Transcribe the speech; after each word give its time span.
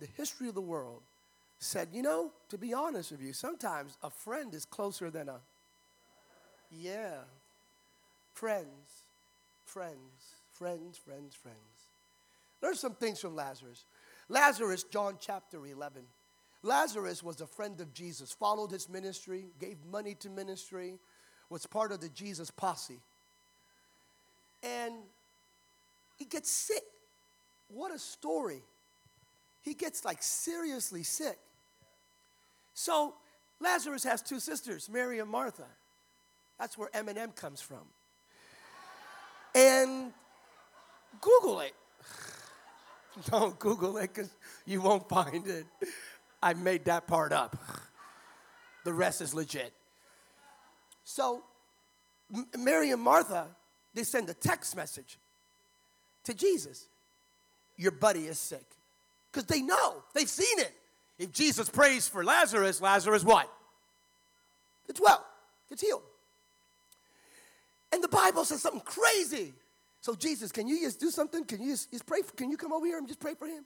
the 0.00 0.08
history 0.16 0.48
of 0.48 0.54
the 0.54 0.60
world 0.60 1.02
said, 1.58 1.88
you 1.92 2.02
know, 2.02 2.32
to 2.48 2.58
be 2.58 2.72
honest 2.72 3.12
with 3.12 3.22
you, 3.22 3.32
sometimes 3.32 3.96
a 4.02 4.10
friend 4.10 4.54
is 4.54 4.64
closer 4.64 5.10
than 5.10 5.28
a, 5.28 5.40
yeah, 6.70 7.18
friends, 8.32 9.04
friends, 9.64 10.34
friends, 10.52 10.98
friends, 10.98 11.34
friends. 11.34 11.58
Learn 12.62 12.74
some 12.74 12.94
things 12.94 13.20
from 13.20 13.34
Lazarus. 13.34 13.84
Lazarus, 14.28 14.84
John 14.84 15.16
chapter 15.20 15.66
11. 15.66 16.02
Lazarus 16.62 17.22
was 17.22 17.40
a 17.40 17.46
friend 17.46 17.80
of 17.80 17.92
Jesus, 17.94 18.32
followed 18.32 18.70
his 18.70 18.88
ministry, 18.88 19.46
gave 19.58 19.76
money 19.90 20.14
to 20.16 20.28
ministry, 20.28 20.98
was 21.48 21.66
part 21.66 21.90
of 21.90 22.00
the 22.00 22.08
Jesus 22.10 22.50
posse. 22.50 23.00
And 24.62 24.94
he 26.18 26.26
gets 26.26 26.50
sick. 26.50 26.82
What 27.68 27.94
a 27.94 27.98
story. 27.98 28.62
He 29.62 29.74
gets 29.74 30.04
like 30.04 30.22
seriously 30.22 31.02
sick. 31.02 31.38
So 32.74 33.14
Lazarus 33.60 34.04
has 34.04 34.22
two 34.22 34.40
sisters, 34.40 34.88
Mary 34.88 35.18
and 35.18 35.28
Martha. 35.28 35.66
That's 36.58 36.76
where 36.78 36.88
Eminem 36.90 37.34
comes 37.34 37.60
from. 37.60 37.82
And 39.54 40.12
Google 41.20 41.60
it. 41.60 41.74
Don't 43.30 43.58
Google 43.58 43.96
it 43.98 44.14
because 44.14 44.30
you 44.66 44.80
won't 44.80 45.08
find 45.08 45.46
it. 45.46 45.66
I 46.42 46.54
made 46.54 46.84
that 46.86 47.06
part 47.06 47.32
up. 47.32 47.56
The 48.82 48.94
rest 48.94 49.20
is 49.20 49.34
legit. 49.34 49.74
So, 51.04 51.42
Mary 52.56 52.92
and 52.92 53.02
Martha, 53.02 53.48
they 53.92 54.04
send 54.04 54.30
a 54.30 54.34
text 54.34 54.74
message 54.74 55.18
to 56.24 56.32
Jesus 56.32 56.88
Your 57.76 57.92
buddy 57.92 58.26
is 58.26 58.38
sick. 58.38 58.64
Because 59.30 59.46
they 59.46 59.62
know, 59.62 60.02
they've 60.14 60.28
seen 60.28 60.58
it. 60.58 60.72
If 61.18 61.32
Jesus 61.32 61.68
prays 61.68 62.08
for 62.08 62.24
Lazarus, 62.24 62.80
Lazarus 62.80 63.24
what? 63.24 63.50
Gets 64.86 65.00
well, 65.00 65.24
gets 65.68 65.82
healed. 65.82 66.02
And 67.92 68.02
the 68.02 68.08
Bible 68.08 68.44
says 68.44 68.62
something 68.62 68.80
crazy. 68.80 69.52
So, 70.00 70.14
Jesus, 70.14 70.50
can 70.50 70.66
you 70.66 70.80
just 70.80 70.98
do 70.98 71.10
something? 71.10 71.44
Can 71.44 71.62
you 71.62 71.72
just, 71.72 71.90
just 71.90 72.06
pray? 72.06 72.22
For, 72.22 72.32
can 72.32 72.50
you 72.50 72.56
come 72.56 72.72
over 72.72 72.86
here 72.86 72.98
and 72.98 73.06
just 73.06 73.20
pray 73.20 73.34
for 73.34 73.46
him? 73.46 73.64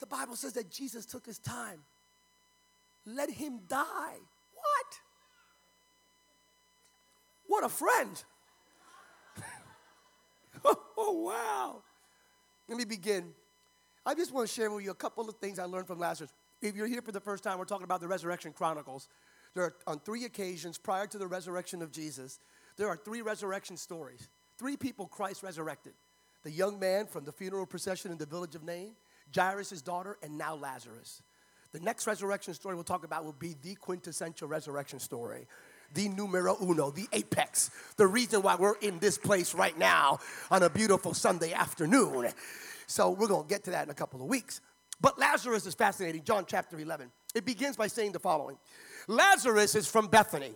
The 0.00 0.06
Bible 0.06 0.36
says 0.36 0.54
that 0.54 0.70
Jesus 0.70 1.04
took 1.04 1.26
his 1.26 1.38
time. 1.38 1.80
Let 3.04 3.30
him 3.30 3.60
die. 3.68 4.16
What? 4.54 5.00
What 7.46 7.64
a 7.64 7.68
friend. 7.68 8.22
oh, 10.64 11.12
wow. 11.26 11.82
Let 12.68 12.78
me 12.78 12.84
begin. 12.84 13.32
I 14.06 14.14
just 14.14 14.32
want 14.32 14.46
to 14.46 14.54
share 14.54 14.70
with 14.70 14.84
you 14.84 14.92
a 14.92 14.94
couple 14.94 15.28
of 15.28 15.34
things 15.38 15.58
I 15.58 15.64
learned 15.64 15.88
from 15.88 15.98
Lazarus. 15.98 16.32
If 16.62 16.76
you're 16.76 16.86
here 16.86 17.02
for 17.02 17.10
the 17.10 17.20
first 17.20 17.42
time, 17.42 17.58
we're 17.58 17.64
talking 17.64 17.84
about 17.84 18.00
the 18.00 18.06
Resurrection 18.06 18.52
Chronicles. 18.52 19.08
There 19.54 19.64
are 19.64 19.74
on 19.88 19.98
three 19.98 20.24
occasions 20.24 20.78
prior 20.78 21.08
to 21.08 21.18
the 21.18 21.26
resurrection 21.26 21.82
of 21.82 21.90
Jesus, 21.90 22.38
there 22.76 22.88
are 22.88 22.96
three 22.96 23.20
resurrection 23.20 23.76
stories. 23.76 24.28
Three 24.58 24.76
people 24.76 25.06
Christ 25.06 25.42
resurrected 25.42 25.92
the 26.44 26.50
young 26.52 26.78
man 26.78 27.06
from 27.06 27.24
the 27.24 27.32
funeral 27.32 27.66
procession 27.66 28.12
in 28.12 28.18
the 28.18 28.26
village 28.26 28.54
of 28.54 28.62
Nain, 28.62 28.92
Jairus' 29.34 29.82
daughter, 29.82 30.16
and 30.22 30.38
now 30.38 30.54
Lazarus. 30.54 31.20
The 31.72 31.80
next 31.80 32.06
resurrection 32.06 32.54
story 32.54 32.76
we'll 32.76 32.84
talk 32.84 33.04
about 33.04 33.24
will 33.24 33.32
be 33.32 33.56
the 33.62 33.74
quintessential 33.74 34.46
resurrection 34.46 35.00
story. 35.00 35.48
The 35.94 36.08
numero 36.08 36.56
uno, 36.62 36.92
the 36.92 37.08
apex, 37.12 37.72
the 37.96 38.06
reason 38.06 38.42
why 38.42 38.54
we're 38.54 38.76
in 38.76 39.00
this 39.00 39.18
place 39.18 39.54
right 39.54 39.76
now 39.76 40.20
on 40.48 40.62
a 40.62 40.70
beautiful 40.70 41.12
Sunday 41.14 41.52
afternoon. 41.52 42.28
So, 42.86 43.10
we're 43.10 43.28
gonna 43.28 43.48
get 43.48 43.64
to 43.64 43.70
that 43.72 43.84
in 43.84 43.90
a 43.90 43.94
couple 43.94 44.20
of 44.20 44.26
weeks. 44.26 44.60
But 45.00 45.18
Lazarus 45.18 45.66
is 45.66 45.74
fascinating. 45.74 46.24
John 46.24 46.44
chapter 46.46 46.78
11. 46.78 47.10
It 47.34 47.44
begins 47.44 47.76
by 47.76 47.86
saying 47.86 48.12
the 48.12 48.18
following 48.18 48.56
Lazarus 49.08 49.74
is 49.74 49.86
from 49.86 50.08
Bethany. 50.08 50.54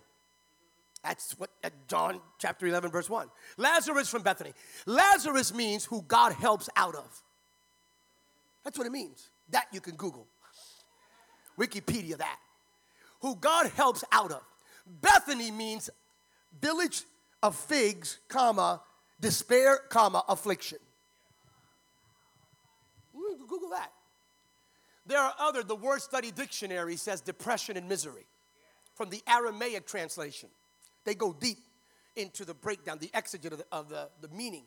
That's 1.03 1.39
what 1.39 1.51
uh, 1.65 1.71
John 1.89 2.21
chapter 2.39 2.67
11, 2.67 2.91
verse 2.91 3.09
1. 3.09 3.29
Lazarus 3.57 4.09
from 4.09 4.23
Bethany. 4.23 4.53
Lazarus 4.87 5.55
means 5.55 5.85
who 5.85 6.03
God 6.03 6.33
helps 6.33 6.69
out 6.77 6.95
of. 6.95 7.23
That's 8.65 8.77
what 8.77 8.87
it 8.87 8.93
means. 8.93 9.31
That 9.51 9.67
you 9.73 9.81
can 9.81 9.97
Google. 9.97 10.27
Wikipedia 11.59 12.19
that. 12.19 12.39
Who 13.23 13.35
God 13.37 13.71
helps 13.77 14.05
out 14.13 14.31
of. 14.31 14.43
Bethany 15.01 15.51
means 15.51 15.89
village 16.61 17.03
of 17.43 17.57
figs, 17.57 18.19
comma, 18.29 18.83
despair, 19.21 19.79
comma, 19.89 20.23
affliction. 20.29 20.79
That. 23.71 23.93
There 25.07 25.19
are 25.19 25.35
other, 25.39 25.63
the 25.63 25.75
word 25.75 26.03
study 26.03 26.31
dictionary 26.31 26.97
says 26.97 27.21
depression 27.21 27.77
and 27.77 27.89
misery 27.89 28.27
from 28.95 29.11
the 29.11 29.23
Aramaic 29.27 29.87
translation. 29.87 30.49
They 31.05 31.15
go 31.15 31.33
deep 31.33 31.59
into 32.17 32.45
the 32.45 32.55
breakdown, 32.55 32.99
the 33.01 33.09
exegete 33.09 33.53
of 33.53 33.59
the, 33.59 33.65
of 33.73 33.89
the, 33.89 34.09
the 34.21 34.29
meaning. 34.29 34.65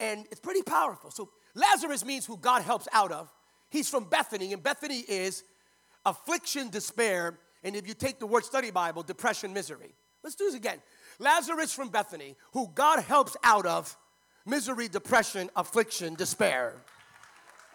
And 0.00 0.26
it's 0.30 0.40
pretty 0.40 0.62
powerful. 0.62 1.10
So 1.10 1.30
Lazarus 1.54 2.04
means 2.04 2.26
who 2.26 2.36
God 2.36 2.62
helps 2.62 2.88
out 2.92 3.12
of. 3.12 3.32
He's 3.70 3.88
from 3.88 4.04
Bethany, 4.04 4.52
and 4.52 4.62
Bethany 4.62 5.00
is 5.00 5.42
affliction, 6.06 6.70
despair, 6.70 7.38
and 7.64 7.74
if 7.74 7.88
you 7.88 7.94
take 7.94 8.18
the 8.18 8.26
word 8.26 8.44
study 8.44 8.70
Bible, 8.70 9.02
depression, 9.02 9.52
misery. 9.52 9.94
Let's 10.22 10.36
do 10.36 10.44
this 10.44 10.54
again. 10.54 10.78
Lazarus 11.18 11.72
from 11.72 11.88
Bethany, 11.88 12.36
who 12.52 12.70
God 12.74 13.02
helps 13.02 13.36
out 13.42 13.66
of 13.66 13.96
misery, 14.46 14.88
depression, 14.88 15.50
affliction, 15.56 16.14
despair. 16.14 16.74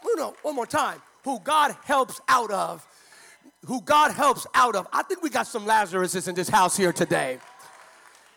Oh 0.05 0.15
no, 0.17 0.35
one 0.41 0.55
more 0.55 0.67
time. 0.67 1.01
Who 1.23 1.39
God 1.39 1.75
helps 1.83 2.19
out 2.27 2.51
of 2.51 2.87
who 3.65 3.81
God 3.81 4.11
helps 4.11 4.47
out 4.53 4.75
of. 4.75 4.87
I 4.93 5.03
think 5.03 5.21
we 5.21 5.29
got 5.29 5.47
some 5.47 5.65
Lazaruses 5.65 6.27
in 6.27 6.35
this 6.35 6.49
house 6.49 6.77
here 6.77 6.93
today. 6.93 7.39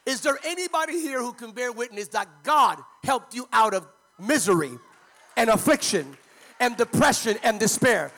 Is 0.04 0.20
there 0.20 0.38
anybody 0.44 1.00
here 1.00 1.20
who 1.20 1.32
can 1.32 1.52
bear 1.52 1.70
witness 1.70 2.08
that 2.08 2.28
God 2.42 2.78
helped 3.04 3.34
you 3.34 3.48
out 3.52 3.72
of 3.72 3.86
misery 4.20 4.72
and 5.36 5.48
affliction 5.48 6.16
and 6.58 6.76
depression 6.76 7.36
and 7.44 7.60
despair? 7.60 8.10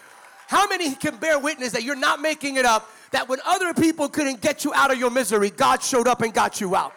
How 0.46 0.66
many 0.66 0.94
can 0.94 1.16
bear 1.16 1.38
witness 1.38 1.72
that 1.72 1.82
you're 1.82 1.94
not 1.96 2.20
making 2.20 2.56
it 2.56 2.64
up, 2.64 2.90
that 3.12 3.28
when 3.28 3.38
other 3.44 3.74
people 3.74 4.08
couldn't 4.08 4.40
get 4.40 4.64
you 4.64 4.72
out 4.74 4.90
of 4.90 4.98
your 4.98 5.10
misery, 5.10 5.50
God 5.50 5.82
showed 5.82 6.08
up 6.08 6.22
and 6.22 6.32
got 6.32 6.60
you 6.60 6.74
out? 6.74 6.94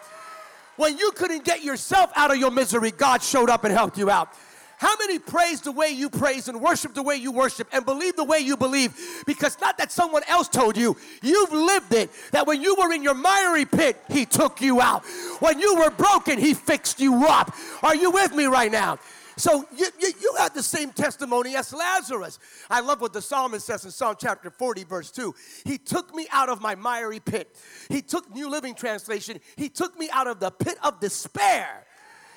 When 0.76 0.96
you 0.96 1.10
couldn't 1.12 1.44
get 1.44 1.62
yourself 1.62 2.10
out 2.14 2.30
of 2.30 2.38
your 2.38 2.50
misery, 2.50 2.92
God 2.92 3.22
showed 3.22 3.50
up 3.50 3.64
and 3.64 3.72
helped 3.74 3.98
you 3.98 4.10
out. 4.10 4.32
How 4.78 4.94
many 4.96 5.18
praise 5.18 5.60
the 5.60 5.72
way 5.72 5.88
you 5.88 6.08
praise 6.08 6.46
and 6.46 6.60
worship 6.60 6.94
the 6.94 7.02
way 7.02 7.16
you 7.16 7.32
worship 7.32 7.66
and 7.72 7.84
believe 7.84 8.14
the 8.14 8.24
way 8.24 8.38
you 8.38 8.56
believe? 8.56 8.94
Because 9.26 9.60
not 9.60 9.76
that 9.78 9.90
someone 9.90 10.22
else 10.28 10.48
told 10.48 10.76
you, 10.76 10.96
you've 11.20 11.52
lived 11.52 11.92
it. 11.92 12.10
That 12.30 12.46
when 12.46 12.62
you 12.62 12.76
were 12.76 12.92
in 12.92 13.02
your 13.02 13.14
miry 13.14 13.64
pit, 13.64 14.00
He 14.08 14.24
took 14.24 14.60
you 14.60 14.80
out. 14.80 15.04
When 15.40 15.58
you 15.58 15.74
were 15.74 15.90
broken, 15.90 16.38
He 16.38 16.54
fixed 16.54 17.00
you 17.00 17.26
up. 17.26 17.52
Are 17.82 17.96
you 17.96 18.12
with 18.12 18.32
me 18.36 18.44
right 18.44 18.70
now? 18.70 18.98
So 19.36 19.64
you, 19.76 19.86
you, 20.00 20.12
you, 20.20 20.34
have 20.38 20.54
the 20.54 20.62
same 20.62 20.90
testimony 20.90 21.56
as 21.56 21.72
Lazarus. 21.72 22.38
I 22.70 22.80
love 22.80 23.00
what 23.00 23.12
the 23.12 23.22
psalmist 23.22 23.66
says 23.66 23.84
in 23.84 23.90
Psalm 23.92 24.16
chapter 24.18 24.50
40, 24.50 24.84
verse 24.84 25.10
2. 25.12 25.34
He 25.64 25.78
took 25.78 26.14
me 26.14 26.26
out 26.32 26.48
of 26.48 26.60
my 26.60 26.74
miry 26.74 27.20
pit. 27.20 27.56
He 27.88 28.02
took 28.02 28.32
New 28.34 28.48
Living 28.48 28.74
Translation. 28.74 29.38
He 29.56 29.68
took 29.68 29.98
me 29.98 30.08
out 30.12 30.26
of 30.26 30.40
the 30.40 30.50
pit 30.50 30.76
of 30.82 30.98
despair 30.98 31.84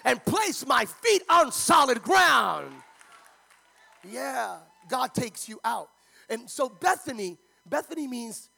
and 0.03 0.23
place 0.25 0.65
my 0.65 0.85
feet 0.85 1.23
on 1.29 1.51
solid 1.51 2.01
ground. 2.01 2.71
Yeah, 4.09 4.57
God 4.89 5.13
takes 5.13 5.47
you 5.47 5.59
out. 5.63 5.89
And 6.29 6.49
so 6.49 6.69
Bethany, 6.69 7.37
Bethany 7.65 8.07
means 8.07 8.49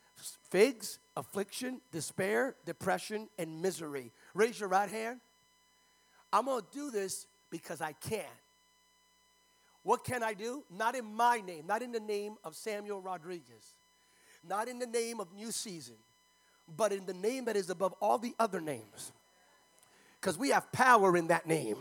figs, 0.49 0.99
affliction, 1.17 1.81
despair, 1.91 2.55
depression, 2.65 3.27
and 3.37 3.61
misery. 3.61 4.11
Raise 4.33 4.59
your 4.59 4.69
right 4.69 4.89
hand. 4.89 5.19
I'm 6.31 6.45
gonna 6.45 6.63
do 6.71 6.91
this 6.91 7.27
because 7.49 7.81
I 7.81 7.93
can. 7.93 8.25
What 9.83 10.03
can 10.03 10.23
I 10.23 10.33
do? 10.33 10.63
Not 10.71 10.95
in 10.95 11.05
my 11.05 11.41
name, 11.41 11.67
not 11.67 11.81
in 11.81 11.91
the 11.91 11.99
name 11.99 12.35
of 12.43 12.55
Samuel 12.55 13.01
Rodriguez, 13.01 13.77
not 14.47 14.67
in 14.67 14.79
the 14.79 14.87
name 14.87 15.19
of 15.19 15.33
New 15.33 15.51
Season, 15.51 15.95
but 16.77 16.93
in 16.93 17.05
the 17.05 17.13
name 17.13 17.45
that 17.45 17.57
is 17.57 17.69
above 17.69 17.93
all 18.01 18.17
the 18.17 18.33
other 18.39 18.61
names 18.61 19.11
because 20.23 20.37
we 20.37 20.51
have 20.51 20.71
power 20.71 21.17
in 21.17 21.27
that 21.27 21.45
name. 21.45 21.75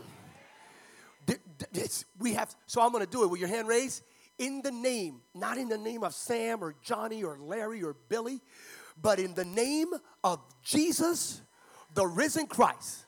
We 2.19 2.33
have, 2.33 2.53
so 2.67 2.81
I'm 2.81 2.91
going 2.91 3.05
to 3.05 3.09
do 3.09 3.23
it 3.23 3.29
with 3.29 3.39
your 3.39 3.47
hand 3.47 3.69
raised. 3.69 4.03
In 4.37 4.61
the 4.61 4.71
name, 4.71 5.21
not 5.33 5.57
in 5.57 5.69
the 5.69 5.77
name 5.77 6.03
of 6.03 6.13
Sam 6.13 6.61
or 6.61 6.75
Johnny 6.83 7.23
or 7.23 7.37
Larry 7.39 7.81
or 7.81 7.95
Billy, 8.09 8.41
but 9.01 9.17
in 9.17 9.33
the 9.33 9.45
name 9.45 9.93
of 10.25 10.41
Jesus, 10.61 11.41
the 11.93 12.05
risen 12.05 12.47
Christ, 12.47 13.05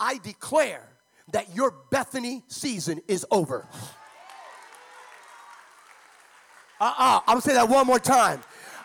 I 0.00 0.16
declare 0.18 0.88
that 1.32 1.54
your 1.54 1.74
Bethany 1.90 2.42
season 2.46 3.02
is 3.08 3.26
over. 3.30 3.68
Uh 6.80 6.84
uh-uh, 6.84 6.94
uh, 6.98 7.20
I'm 7.26 7.34
gonna 7.34 7.40
say 7.42 7.54
that 7.54 7.68
one 7.68 7.86
more 7.86 7.98
time. 7.98 8.40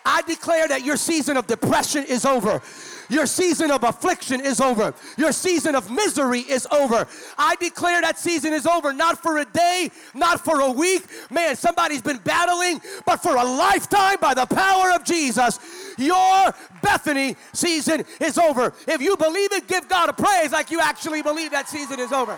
I 0.05 0.21
declare 0.23 0.67
that 0.67 0.83
your 0.83 0.97
season 0.97 1.37
of 1.37 1.47
depression 1.47 2.03
is 2.03 2.25
over. 2.25 2.61
Your 3.09 3.25
season 3.25 3.71
of 3.71 3.83
affliction 3.83 4.42
is 4.42 4.59
over. 4.59 4.94
Your 5.18 5.31
season 5.31 5.75
of 5.75 5.89
misery 5.89 6.42
is 6.42 6.68
over. 6.71 7.07
I 7.38 7.56
declare 7.56 8.01
that 8.01 8.19
season 8.19 8.54
is 8.54 8.65
over, 8.65 8.92
not 8.92 9.21
for 9.21 9.38
a 9.38 9.45
day, 9.45 9.92
not 10.13 10.44
for 10.44 10.62
a 10.62 10.71
week. 10.71 11.04
Man, 11.31 11.56
somebody's 11.56 12.01
been 12.01 12.18
battling, 12.18 12.81
but 13.06 13.18
for 13.18 13.36
a 13.36 13.44
lifetime 13.44 14.18
by 14.19 14.33
the 14.33 14.45
power 14.45 14.92
of 14.92 15.04
Jesus. 15.06 15.59
Your 15.98 16.54
Bethany 16.81 17.36
season 17.54 18.04
is 18.19 18.38
over. 18.38 18.74
If 18.88 19.01
you 19.01 19.15
believe 19.15 19.54
it, 19.54 19.68
give 19.68 19.88
God 19.88 20.09
a 20.09 20.13
praise 20.13 20.51
like 20.51 20.69
you 20.69 20.80
actually 20.80 21.21
believe 21.21 21.51
that 21.51 21.69
season 21.69 22.00
is 22.00 22.12
over. 22.12 22.38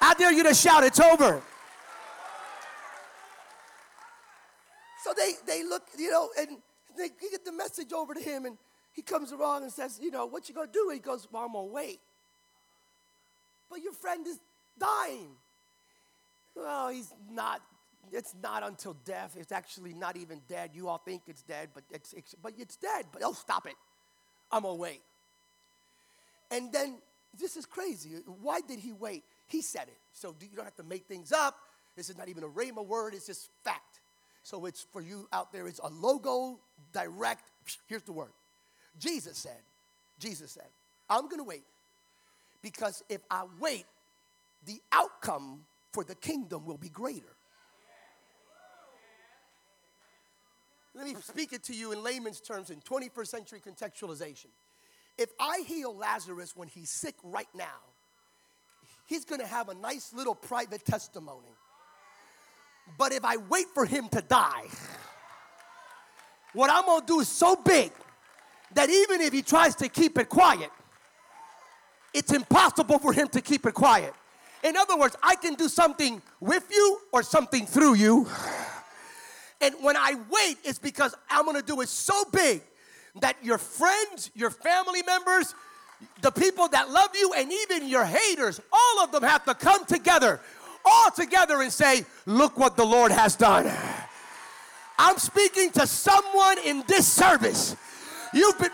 I 0.00 0.14
dare 0.14 0.32
you 0.32 0.42
to 0.42 0.54
shout, 0.54 0.84
it's 0.84 1.00
over. 1.00 1.40
So 5.02 5.12
they, 5.16 5.32
they 5.46 5.62
look, 5.62 5.82
you 5.98 6.10
know, 6.10 6.30
and 6.38 6.58
they 6.96 7.08
get 7.08 7.44
the 7.44 7.52
message 7.52 7.92
over 7.92 8.14
to 8.14 8.20
him, 8.20 8.44
and 8.44 8.58
he 8.92 9.02
comes 9.02 9.32
around 9.32 9.62
and 9.62 9.72
says, 9.72 9.98
you 10.02 10.10
know, 10.10 10.26
what 10.26 10.48
you 10.48 10.54
gonna 10.54 10.68
do? 10.72 10.90
He 10.92 10.98
goes, 10.98 11.26
well, 11.30 11.44
I'm 11.44 11.52
gonna 11.52 11.66
wait. 11.66 12.00
But 13.70 13.82
your 13.82 13.92
friend 13.92 14.26
is 14.26 14.38
dying. 14.78 15.30
Well, 16.54 16.88
he's 16.90 17.12
not. 17.30 17.60
It's 18.12 18.34
not 18.42 18.62
until 18.62 18.94
death. 19.04 19.36
It's 19.38 19.50
actually 19.50 19.94
not 19.94 20.16
even 20.16 20.40
dead. 20.46 20.70
You 20.74 20.88
all 20.88 20.98
think 20.98 21.22
it's 21.26 21.42
dead, 21.42 21.70
but 21.74 21.84
it's, 21.90 22.12
it's 22.12 22.34
but 22.40 22.52
it's 22.58 22.76
dead. 22.76 23.06
But 23.12 23.22
oh, 23.24 23.32
stop 23.32 23.66
it. 23.66 23.74
I'm 24.52 24.62
gonna 24.62 24.74
wait. 24.74 25.00
And 26.50 26.72
then 26.72 26.98
this 27.38 27.56
is 27.56 27.66
crazy. 27.66 28.10
Why 28.42 28.60
did 28.60 28.78
he 28.78 28.92
wait? 28.92 29.24
He 29.48 29.62
said 29.62 29.88
it. 29.88 29.98
So 30.12 30.34
you 30.40 30.54
don't 30.54 30.66
have 30.66 30.76
to 30.76 30.84
make 30.84 31.06
things 31.06 31.32
up. 31.32 31.56
This 31.96 32.10
is 32.10 32.16
not 32.16 32.28
even 32.28 32.44
a 32.44 32.48
rhema 32.48 32.86
word. 32.86 33.14
It's 33.14 33.26
just 33.26 33.48
fact. 33.64 34.00
So 34.44 34.66
it's 34.66 34.86
for 34.92 35.00
you 35.00 35.26
out 35.32 35.52
there, 35.52 35.66
it's 35.66 35.80
a 35.82 35.88
logo, 35.88 36.60
direct. 36.92 37.50
Here's 37.86 38.02
the 38.02 38.12
word. 38.12 38.30
Jesus 39.00 39.38
said, 39.38 39.58
Jesus 40.20 40.52
said, 40.52 40.68
I'm 41.08 41.24
going 41.24 41.38
to 41.38 41.44
wait 41.44 41.64
because 42.62 43.02
if 43.08 43.22
I 43.30 43.44
wait, 43.58 43.86
the 44.66 44.80
outcome 44.92 45.64
for 45.92 46.04
the 46.04 46.14
kingdom 46.14 46.66
will 46.66 46.76
be 46.76 46.90
greater. 46.90 47.34
Let 50.94 51.06
me 51.06 51.14
speak 51.22 51.54
it 51.54 51.64
to 51.64 51.74
you 51.74 51.92
in 51.92 52.02
layman's 52.04 52.40
terms 52.40 52.68
in 52.68 52.80
21st 52.80 53.26
century 53.26 53.62
contextualization. 53.66 54.48
If 55.16 55.30
I 55.40 55.64
heal 55.66 55.96
Lazarus 55.96 56.54
when 56.54 56.68
he's 56.68 56.90
sick 56.90 57.14
right 57.24 57.48
now, 57.54 57.80
he's 59.06 59.24
gonna 59.24 59.46
have 59.46 59.70
a 59.70 59.74
nice 59.74 60.12
little 60.12 60.34
private 60.34 60.84
testimony. 60.84 61.48
But 62.96 63.12
if 63.12 63.24
I 63.24 63.36
wait 63.36 63.66
for 63.74 63.84
him 63.84 64.08
to 64.10 64.20
die, 64.20 64.64
what 66.52 66.70
I'm 66.70 66.84
gonna 66.86 67.04
do 67.04 67.20
is 67.20 67.28
so 67.28 67.56
big 67.56 67.92
that 68.74 68.88
even 68.88 69.20
if 69.20 69.32
he 69.32 69.42
tries 69.42 69.74
to 69.76 69.88
keep 69.88 70.18
it 70.18 70.28
quiet, 70.28 70.70
it's 72.12 72.32
impossible 72.32 72.98
for 72.98 73.12
him 73.12 73.28
to 73.28 73.40
keep 73.40 73.66
it 73.66 73.74
quiet. 73.74 74.14
In 74.62 74.76
other 74.76 74.96
words, 74.96 75.16
I 75.22 75.36
can 75.36 75.54
do 75.54 75.68
something 75.68 76.22
with 76.40 76.64
you 76.70 77.00
or 77.12 77.22
something 77.22 77.66
through 77.66 77.94
you. 77.94 78.26
And 79.60 79.74
when 79.82 79.96
I 79.96 80.14
wait, 80.30 80.58
it's 80.64 80.78
because 80.78 81.14
I'm 81.28 81.44
gonna 81.44 81.62
do 81.62 81.80
it 81.80 81.88
so 81.88 82.24
big 82.32 82.62
that 83.20 83.36
your 83.42 83.58
friends, 83.58 84.30
your 84.34 84.50
family 84.50 85.02
members, 85.02 85.54
the 86.22 86.30
people 86.30 86.68
that 86.68 86.90
love 86.90 87.10
you, 87.14 87.32
and 87.34 87.52
even 87.52 87.88
your 87.88 88.04
haters, 88.04 88.60
all 88.72 89.04
of 89.04 89.12
them 89.12 89.22
have 89.22 89.44
to 89.44 89.54
come 89.54 89.84
together 89.86 90.40
all 90.84 91.10
together 91.10 91.62
and 91.62 91.72
say, 91.72 92.04
Look 92.26 92.58
what 92.58 92.76
the 92.76 92.84
Lord 92.84 93.12
has 93.12 93.36
done. 93.36 93.70
I'm 94.98 95.18
speaking 95.18 95.70
to 95.72 95.86
someone 95.86 96.58
in 96.64 96.84
this 96.86 97.06
service. 97.06 97.76
You've 98.32 98.58
been 98.58 98.70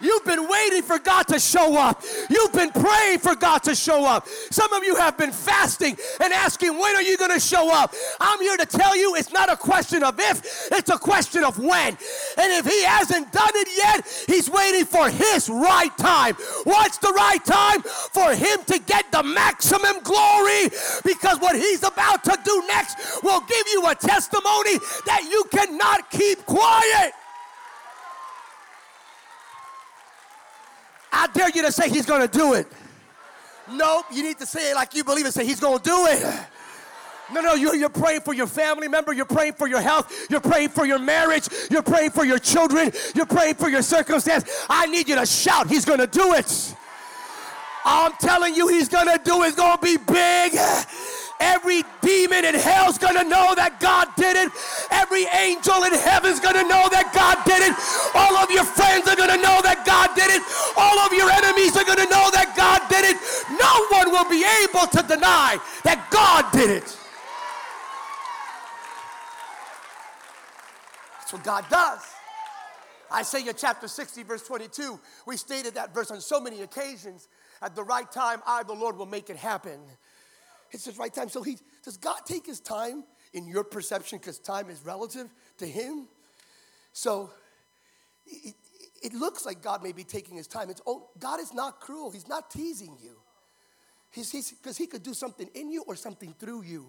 You've 0.00 0.24
been 0.24 0.48
waiting 0.48 0.82
for 0.82 0.98
God 0.98 1.26
to 1.28 1.38
show 1.38 1.76
up. 1.76 2.02
You've 2.30 2.52
been 2.52 2.70
praying 2.70 3.18
for 3.18 3.34
God 3.34 3.62
to 3.64 3.74
show 3.74 4.06
up. 4.06 4.28
Some 4.50 4.72
of 4.72 4.84
you 4.84 4.96
have 4.96 5.18
been 5.18 5.32
fasting 5.32 5.96
and 6.20 6.32
asking, 6.32 6.78
when 6.78 6.94
are 6.94 7.02
you 7.02 7.16
going 7.16 7.32
to 7.32 7.40
show 7.40 7.72
up? 7.72 7.94
I'm 8.20 8.40
here 8.40 8.56
to 8.56 8.66
tell 8.66 8.96
you 8.96 9.14
it's 9.16 9.32
not 9.32 9.50
a 9.50 9.56
question 9.56 10.02
of 10.02 10.18
if, 10.18 10.68
it's 10.72 10.90
a 10.90 10.98
question 10.98 11.44
of 11.44 11.58
when. 11.58 11.96
And 12.36 12.52
if 12.52 12.66
He 12.66 12.84
hasn't 12.84 13.32
done 13.32 13.50
it 13.54 13.68
yet, 13.76 14.24
He's 14.26 14.48
waiting 14.48 14.84
for 14.84 15.10
His 15.10 15.48
right 15.48 15.96
time. 15.98 16.34
What's 16.64 16.98
the 16.98 17.12
right 17.12 17.44
time? 17.44 17.82
For 17.82 18.34
Him 18.34 18.62
to 18.66 18.78
get 18.78 19.10
the 19.10 19.22
maximum 19.22 20.00
glory 20.02 20.70
because 21.04 21.38
what 21.40 21.56
He's 21.56 21.82
about 21.82 22.24
to 22.24 22.38
do 22.44 22.64
next 22.68 23.22
will 23.22 23.40
give 23.40 23.66
you 23.72 23.86
a 23.88 23.94
testimony 23.94 24.78
that 25.06 25.26
you 25.30 25.44
cannot 25.50 26.10
keep 26.10 26.44
quiet. 26.46 27.12
I 31.18 31.26
dare 31.26 31.50
you 31.50 31.62
to 31.62 31.72
say 31.72 31.88
he's 31.88 32.06
going 32.06 32.26
to 32.26 32.38
do 32.38 32.54
it. 32.54 32.66
Nope, 33.70 34.06
you 34.12 34.22
need 34.22 34.38
to 34.38 34.46
say 34.46 34.70
it 34.70 34.74
like 34.74 34.94
you 34.94 35.02
believe 35.02 35.26
it. 35.26 35.34
Say 35.34 35.44
he's 35.44 35.58
going 35.60 35.78
to 35.78 35.84
do 35.84 36.06
it. 36.06 36.46
No, 37.32 37.40
no, 37.40 37.54
you're, 37.54 37.74
you're 37.74 37.88
praying 37.90 38.20
for 38.20 38.32
your 38.32 38.46
family 38.46 38.88
member. 38.88 39.12
You're 39.12 39.26
praying 39.26 39.54
for 39.54 39.66
your 39.66 39.80
health. 39.80 40.26
You're 40.30 40.40
praying 40.40 40.70
for 40.70 40.86
your 40.86 41.00
marriage. 41.00 41.48
You're 41.70 41.82
praying 41.82 42.10
for 42.10 42.24
your 42.24 42.38
children. 42.38 42.92
You're 43.14 43.26
praying 43.26 43.56
for 43.56 43.68
your 43.68 43.82
circumstance. 43.82 44.48
I 44.70 44.86
need 44.86 45.08
you 45.08 45.16
to 45.16 45.26
shout. 45.26 45.66
He's 45.66 45.84
going 45.84 45.98
to 45.98 46.06
do 46.06 46.34
it. 46.34 46.74
I'm 47.84 48.12
telling 48.20 48.54
you, 48.54 48.68
he's 48.68 48.88
going 48.88 49.08
to 49.08 49.20
do 49.22 49.42
it. 49.42 49.48
It's 49.48 49.56
going 49.56 49.76
to 49.76 49.82
be 49.82 49.96
big. 49.96 50.52
Every 51.40 51.82
demon 52.02 52.44
in 52.44 52.54
hell's 52.54 52.98
gonna 52.98 53.22
know 53.22 53.54
that 53.54 53.78
God 53.78 54.08
did 54.16 54.34
it. 54.36 54.50
Every 54.90 55.24
angel 55.38 55.84
in 55.84 55.94
heaven's 55.94 56.40
gonna 56.40 56.66
know 56.66 56.90
that 56.90 57.14
God 57.14 57.38
did 57.46 57.62
it. 57.62 57.74
All 58.14 58.36
of 58.36 58.50
your 58.50 58.64
friends 58.64 59.06
are 59.06 59.14
gonna 59.14 59.38
know 59.38 59.62
that 59.62 59.86
God 59.86 60.14
did 60.18 60.30
it. 60.34 60.42
All 60.76 60.98
of 60.98 61.12
your 61.12 61.30
enemies 61.30 61.76
are 61.76 61.86
gonna 61.86 62.10
know 62.10 62.26
that 62.34 62.54
God 62.58 62.82
did 62.90 63.06
it. 63.06 63.16
No 63.54 63.72
one 63.94 64.10
will 64.10 64.28
be 64.28 64.42
able 64.66 64.86
to 64.90 65.02
deny 65.06 65.58
that 65.84 66.10
God 66.10 66.50
did 66.52 66.70
it. 66.70 66.98
That's 71.28 71.32
what 71.32 71.44
God 71.44 71.64
does. 71.70 72.00
Isaiah 73.12 73.54
chapter 73.54 73.88
60, 73.88 74.22
verse 74.22 74.46
22, 74.46 74.98
we 75.26 75.36
stated 75.36 75.74
that 75.74 75.94
verse 75.94 76.10
on 76.10 76.20
so 76.20 76.40
many 76.40 76.62
occasions. 76.62 77.28
At 77.62 77.74
the 77.74 77.82
right 77.82 78.10
time, 78.10 78.42
I, 78.46 78.62
the 78.62 78.74
Lord, 78.74 78.96
will 78.96 79.06
make 79.06 79.30
it 79.30 79.36
happen. 79.36 79.80
It's 80.70 80.84
his 80.84 80.98
right 80.98 81.12
time. 81.12 81.28
So 81.28 81.42
he 81.42 81.58
does 81.84 81.96
God 81.96 82.20
take 82.26 82.46
his 82.46 82.60
time 82.60 83.04
in 83.32 83.46
your 83.46 83.64
perception 83.64 84.18
because 84.18 84.38
time 84.38 84.70
is 84.70 84.84
relative 84.84 85.28
to 85.58 85.66
him? 85.66 86.08
So 86.92 87.30
it, 88.26 88.54
it, 89.02 89.14
looks 89.14 89.46
like 89.46 89.62
God 89.62 89.82
may 89.82 89.92
be 89.92 90.04
taking 90.04 90.36
his 90.36 90.46
time. 90.46 90.70
It's 90.70 90.82
oh, 90.86 91.08
God 91.18 91.40
is 91.40 91.54
not 91.54 91.80
cruel. 91.80 92.10
He's 92.10 92.28
not 92.28 92.50
teasing 92.50 92.96
you. 93.02 93.16
He's 94.10 94.52
because 94.52 94.76
he 94.76 94.86
could 94.86 95.02
do 95.02 95.14
something 95.14 95.48
in 95.54 95.70
you 95.70 95.84
or 95.86 95.96
something 95.96 96.34
through 96.38 96.62
you. 96.62 96.86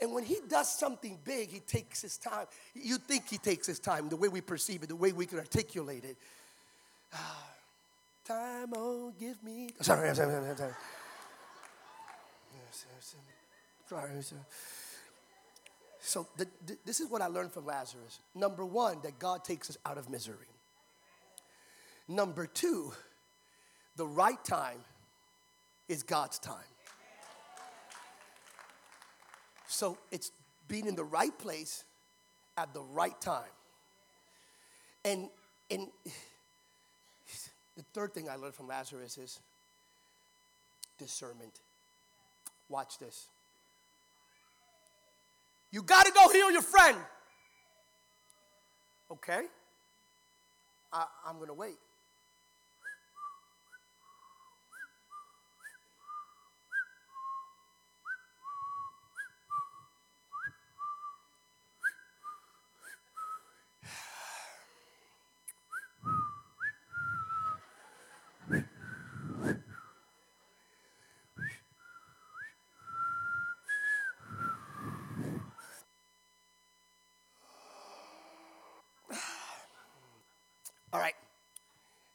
And 0.00 0.14
when 0.14 0.24
he 0.24 0.38
does 0.48 0.70
something 0.78 1.18
big, 1.24 1.50
he 1.50 1.60
takes 1.60 2.00
his 2.00 2.16
time. 2.16 2.46
You 2.74 2.96
think 2.96 3.28
he 3.28 3.36
takes 3.36 3.66
his 3.66 3.78
time, 3.78 4.08
the 4.08 4.16
way 4.16 4.28
we 4.28 4.40
perceive 4.40 4.82
it, 4.82 4.88
the 4.88 4.96
way 4.96 5.12
we 5.12 5.26
can 5.26 5.38
articulate 5.38 6.04
it. 6.04 6.16
Time, 8.24 8.72
oh, 8.76 9.12
give 9.18 9.42
me. 9.42 9.70
Sorry, 9.80 10.14
sorry, 10.14 10.30
sorry, 10.30 10.56
sorry. 10.56 10.72
Uh, 13.92 14.06
so 16.00 16.26
the, 16.36 16.46
the, 16.66 16.76
this 16.84 17.00
is 17.00 17.10
what 17.10 17.22
I 17.22 17.26
learned 17.26 17.52
from 17.52 17.66
Lazarus. 17.66 18.20
Number 18.34 18.64
one, 18.64 18.98
that 19.02 19.18
God 19.18 19.44
takes 19.44 19.70
us 19.70 19.78
out 19.84 19.98
of 19.98 20.08
misery. 20.08 20.36
Number 22.08 22.46
two, 22.46 22.92
the 23.96 24.06
right 24.06 24.42
time 24.44 24.78
is 25.88 26.02
God's 26.02 26.38
time. 26.38 26.56
So 29.66 29.98
it's 30.10 30.32
being 30.68 30.86
in 30.86 30.96
the 30.96 31.04
right 31.04 31.36
place 31.38 31.84
at 32.56 32.74
the 32.74 32.82
right 32.82 33.18
time. 33.20 33.42
And, 35.04 35.28
and 35.70 35.86
the 37.76 37.84
third 37.94 38.12
thing 38.12 38.28
I 38.28 38.36
learned 38.36 38.54
from 38.54 38.68
Lazarus 38.68 39.16
is 39.18 39.38
discernment. 40.98 41.60
Watch 42.68 42.98
this. 42.98 43.26
You 45.72 45.82
got 45.82 46.06
to 46.06 46.12
go 46.12 46.28
heal 46.28 46.50
your 46.50 46.62
friend. 46.62 46.96
Okay. 49.10 49.42
I, 50.92 51.06
I'm 51.26 51.36
going 51.36 51.48
to 51.48 51.54
wait. 51.54 51.76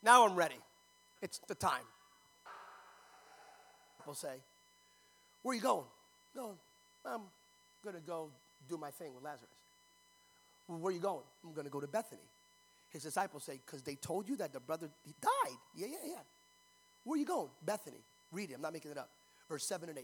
Now 0.05 0.27
I'm 0.27 0.35
ready. 0.35 0.55
It's 1.23 1.39
the 1.47 1.55
time. 1.55 1.81
People 3.97 4.13
say, 4.13 4.35
Where 5.41 5.53
are 5.53 5.55
you 5.55 5.61
going? 5.61 5.85
Going, 6.35 6.57
I'm 7.03 7.21
going 7.83 7.95
to 7.95 8.01
go 8.01 8.29
do 8.69 8.77
my 8.77 8.91
thing 8.91 9.15
with 9.15 9.23
Lazarus. 9.23 9.49
Well, 10.67 10.77
where 10.77 10.91
are 10.91 10.95
you 10.95 11.01
going? 11.01 11.23
I'm 11.43 11.53
going 11.53 11.65
to 11.65 11.71
go 11.71 11.79
to 11.79 11.87
Bethany. 11.87 12.21
His 12.91 13.01
disciples 13.01 13.43
say, 13.43 13.59
Because 13.65 13.81
they 13.81 13.95
told 13.95 14.29
you 14.29 14.35
that 14.37 14.53
the 14.53 14.59
brother 14.59 14.89
he 15.03 15.15
died. 15.19 15.57
Yeah, 15.75 15.87
yeah, 15.87 16.07
yeah. 16.11 16.21
Where 17.03 17.15
are 17.15 17.19
you 17.19 17.25
going? 17.25 17.49
Bethany. 17.65 18.03
Read 18.31 18.51
it. 18.51 18.53
I'm 18.53 18.61
not 18.61 18.73
making 18.73 18.91
it 18.91 18.99
up. 18.99 19.09
Verse 19.49 19.65
7 19.65 19.89
and 19.89 19.97
8. 19.97 20.03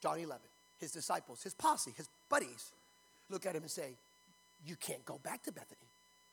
John 0.00 0.18
11. 0.18 0.42
His 0.78 0.92
disciples, 0.92 1.42
his 1.42 1.54
posse, 1.54 1.92
his 1.96 2.08
buddies 2.28 2.72
look 3.30 3.46
at 3.46 3.56
him 3.56 3.62
and 3.62 3.70
say, 3.70 3.96
You 4.64 4.76
can't 4.76 5.04
go 5.04 5.18
back 5.24 5.42
to 5.44 5.52
Bethany. 5.52 5.88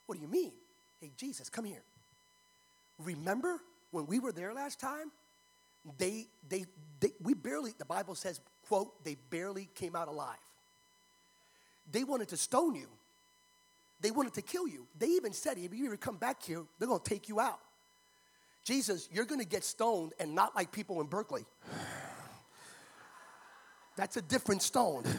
What 0.05 0.15
do 0.15 0.21
you 0.21 0.27
mean? 0.27 0.51
Hey, 0.99 1.09
Jesus, 1.17 1.49
come 1.49 1.65
here. 1.65 1.81
Remember 3.03 3.59
when 3.91 4.05
we 4.05 4.19
were 4.19 4.31
there 4.31 4.53
last 4.53 4.79
time? 4.79 5.11
They, 5.97 6.27
they, 6.47 6.65
they, 6.99 7.11
we 7.21 7.33
barely, 7.33 7.73
the 7.77 7.85
Bible 7.85 8.15
says, 8.15 8.39
quote, 8.67 9.03
they 9.03 9.17
barely 9.29 9.69
came 9.75 9.95
out 9.95 10.07
alive. 10.07 10.37
They 11.91 12.03
wanted 12.03 12.29
to 12.29 12.37
stone 12.37 12.75
you. 12.75 12.87
They 13.99 14.11
wanted 14.11 14.33
to 14.35 14.41
kill 14.41 14.67
you. 14.67 14.87
They 14.97 15.07
even 15.07 15.33
said, 15.33 15.57
if 15.57 15.73
you 15.73 15.85
ever 15.85 15.97
come 15.97 16.17
back 16.17 16.43
here, 16.43 16.63
they're 16.79 16.87
going 16.87 17.01
to 17.01 17.09
take 17.09 17.27
you 17.29 17.39
out. 17.39 17.59
Jesus, 18.63 19.09
you're 19.11 19.25
going 19.25 19.41
to 19.41 19.47
get 19.47 19.63
stoned 19.63 20.13
and 20.19 20.35
not 20.35 20.55
like 20.55 20.71
people 20.71 21.01
in 21.01 21.07
Berkeley. 21.07 21.45
That's 23.95 24.17
a 24.17 24.21
different 24.21 24.61
stone. 24.61 25.03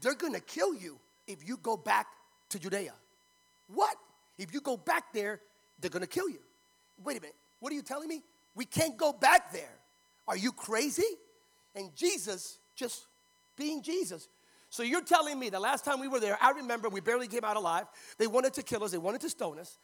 They're 0.00 0.14
going 0.14 0.34
to 0.34 0.40
kill 0.40 0.74
you 0.74 0.98
if 1.26 1.46
you 1.46 1.56
go 1.58 1.76
back 1.76 2.06
to 2.50 2.58
Judea. 2.58 2.94
What? 3.72 3.96
If 4.38 4.54
you 4.54 4.60
go 4.60 4.76
back 4.76 5.12
there, 5.12 5.40
they're 5.80 5.90
going 5.90 6.02
to 6.02 6.08
kill 6.08 6.28
you. 6.28 6.40
Wait 7.02 7.16
a 7.16 7.20
minute. 7.20 7.36
What 7.60 7.72
are 7.72 7.76
you 7.76 7.82
telling 7.82 8.08
me? 8.08 8.22
We 8.54 8.64
can't 8.64 8.96
go 8.96 9.12
back 9.12 9.52
there. 9.52 9.78
Are 10.26 10.36
you 10.36 10.52
crazy? 10.52 11.04
And 11.74 11.94
Jesus, 11.94 12.58
just 12.74 13.06
being 13.56 13.82
Jesus. 13.82 14.28
So 14.70 14.82
you're 14.82 15.02
telling 15.02 15.38
me 15.38 15.50
the 15.50 15.60
last 15.60 15.84
time 15.84 16.00
we 16.00 16.08
were 16.08 16.20
there, 16.20 16.38
I 16.40 16.52
remember 16.52 16.88
we 16.88 17.00
barely 17.00 17.26
came 17.26 17.44
out 17.44 17.56
alive. 17.56 17.86
They 18.18 18.26
wanted 18.26 18.54
to 18.54 18.62
kill 18.62 18.84
us, 18.84 18.92
they 18.92 18.98
wanted 18.98 19.20
to 19.22 19.30
stone 19.30 19.58
us. 19.58 19.78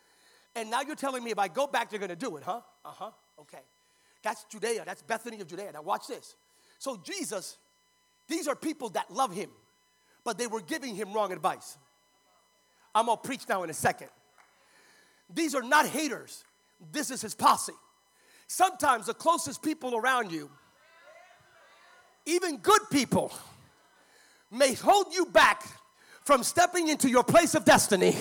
And 0.55 0.71
now 0.71 0.81
you're 0.81 0.97
telling 0.97 1.23
me 1.23 1.31
if 1.31 1.39
I 1.39 1.49
go 1.49 1.67
back, 1.67 1.91
they're 1.91 1.99
to 2.07 2.17
do 2.17 2.37
it, 2.37 2.43
huh? 2.45 2.61
Uh 2.85 2.91
huh. 2.91 3.11
Okay. 3.41 3.61
That's 4.23 4.45
Judea. 4.45 4.85
That's 4.87 5.03
Bethany 5.03 5.41
of 5.41 5.49
Judea. 5.49 5.73
Now 5.73 5.83
watch 5.83 6.07
this. 6.09 6.37
So 6.79 6.97
Jesus, 7.05 7.59
these 8.29 8.49
are 8.49 8.57
people 8.57 8.89
that 8.91 9.11
love 9.11 9.35
him, 9.35 9.51
but 10.25 10.39
they 10.39 10.47
were 10.47 10.61
giving 10.63 10.95
him 10.95 11.13
wrong 11.13 11.33
advice. 11.33 11.77
I'm 12.97 13.05
to 13.09 13.17
preach 13.19 13.43
now 13.47 13.63
in 13.63 13.69
a 13.69 13.75
second. 13.75 14.09
These 15.33 15.55
are 15.55 15.63
not 15.63 15.87
haters. 15.87 16.45
This 16.93 17.11
is 17.11 17.21
his 17.21 17.35
posse. 17.35 17.75
Sometimes 18.49 19.07
the 19.07 19.15
closest 19.15 19.63
people 19.63 19.95
around 19.95 20.33
you, 20.33 20.51
even 22.25 22.57
good 22.57 22.81
people, 22.91 23.33
may 24.51 24.73
hold 24.73 25.13
you 25.13 25.27
back 25.27 25.63
from 26.25 26.43
stepping 26.43 26.89
into 26.89 27.11
your 27.11 27.23
place 27.23 27.55
of 27.55 27.67
destiny 27.67 28.17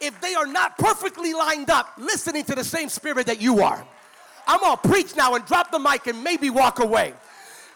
if 0.00 0.18
they 0.20 0.34
are 0.34 0.46
not 0.46 0.78
perfectly 0.78 1.34
lined 1.34 1.70
up 1.70 1.92
listening 1.98 2.44
to 2.44 2.54
the 2.54 2.64
same 2.64 2.88
spirit 2.88 3.26
that 3.26 3.40
you 3.40 3.62
are. 3.62 3.84
I'm 4.46 4.60
gonna 4.60 4.76
preach 4.76 5.16
now 5.16 5.34
and 5.34 5.44
drop 5.44 5.72
the 5.72 5.78
mic 5.80 6.06
and 6.06 6.22
maybe 6.22 6.50
walk 6.50 6.78
away. 6.78 7.14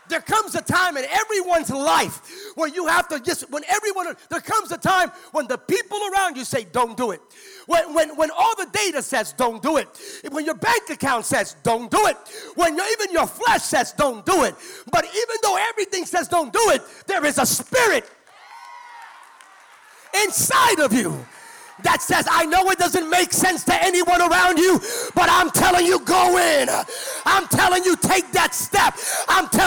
There 0.09 0.21
comes 0.21 0.55
a 0.55 0.61
time 0.61 0.97
in 0.97 1.05
everyone's 1.05 1.71
life 1.71 2.53
where 2.55 2.69
you 2.69 2.87
have 2.87 3.09
to 3.09 3.21
just, 3.21 3.51
when 3.51 3.63
everyone, 3.69 4.15
there 4.29 4.41
comes 4.41 4.71
a 4.71 4.77
time 4.77 5.11
when 5.33 5.47
the 5.47 5.59
people 5.59 5.99
around 6.13 6.37
you 6.37 6.45
say, 6.45 6.65
don't 6.65 6.97
do 6.97 7.11
it. 7.13 7.21
When, 7.67 7.95
when, 7.95 8.17
when 8.17 8.31
all 8.31 8.55
the 8.57 8.69
data 8.73 9.03
says, 9.03 9.33
don't 9.33 9.63
do 9.63 9.79
it. 9.79 9.89
When 10.31 10.45
your 10.45 10.55
bank 10.55 10.91
account 10.91 11.25
says, 11.25 11.57
don't 11.63 11.91
do 11.91 12.07
it. 12.07 12.17
When 12.55 12.75
even 12.75 13.13
your 13.13 13.27
flesh 13.27 13.63
says, 13.63 13.93
don't 13.93 14.25
do 14.27 14.45
it. 14.45 14.55
But 14.91 15.05
even 15.05 15.37
though 15.43 15.57
everything 15.71 16.05
says, 16.05 16.29
don't 16.29 16.53
do 16.53 16.71
it, 16.71 16.83
there 17.07 17.25
is 17.25 17.39
a 17.39 17.47
spirit 17.47 18.11
inside 20.15 20.81
of 20.81 20.93
you 20.93 21.25
that 21.83 22.01
says, 22.01 22.27
I 22.31 22.47
know 22.47 22.71
it 22.71 22.79
doesn't 22.79 23.11
make 23.11 23.33
sense 23.33 23.65
to 23.65 23.85
anyone 23.85 24.21
around 24.21 24.59
you, 24.59 24.81
but 25.15 25.29
I'm 25.29 25.51
telling 25.51 25.85
you, 25.85 25.99
go 26.01 26.39
in. 26.39 26.69
I'm 27.27 27.47
telling 27.49 27.85
you, 27.85 27.97
take 27.97 28.31
that 28.33 28.55
step. 28.55 28.95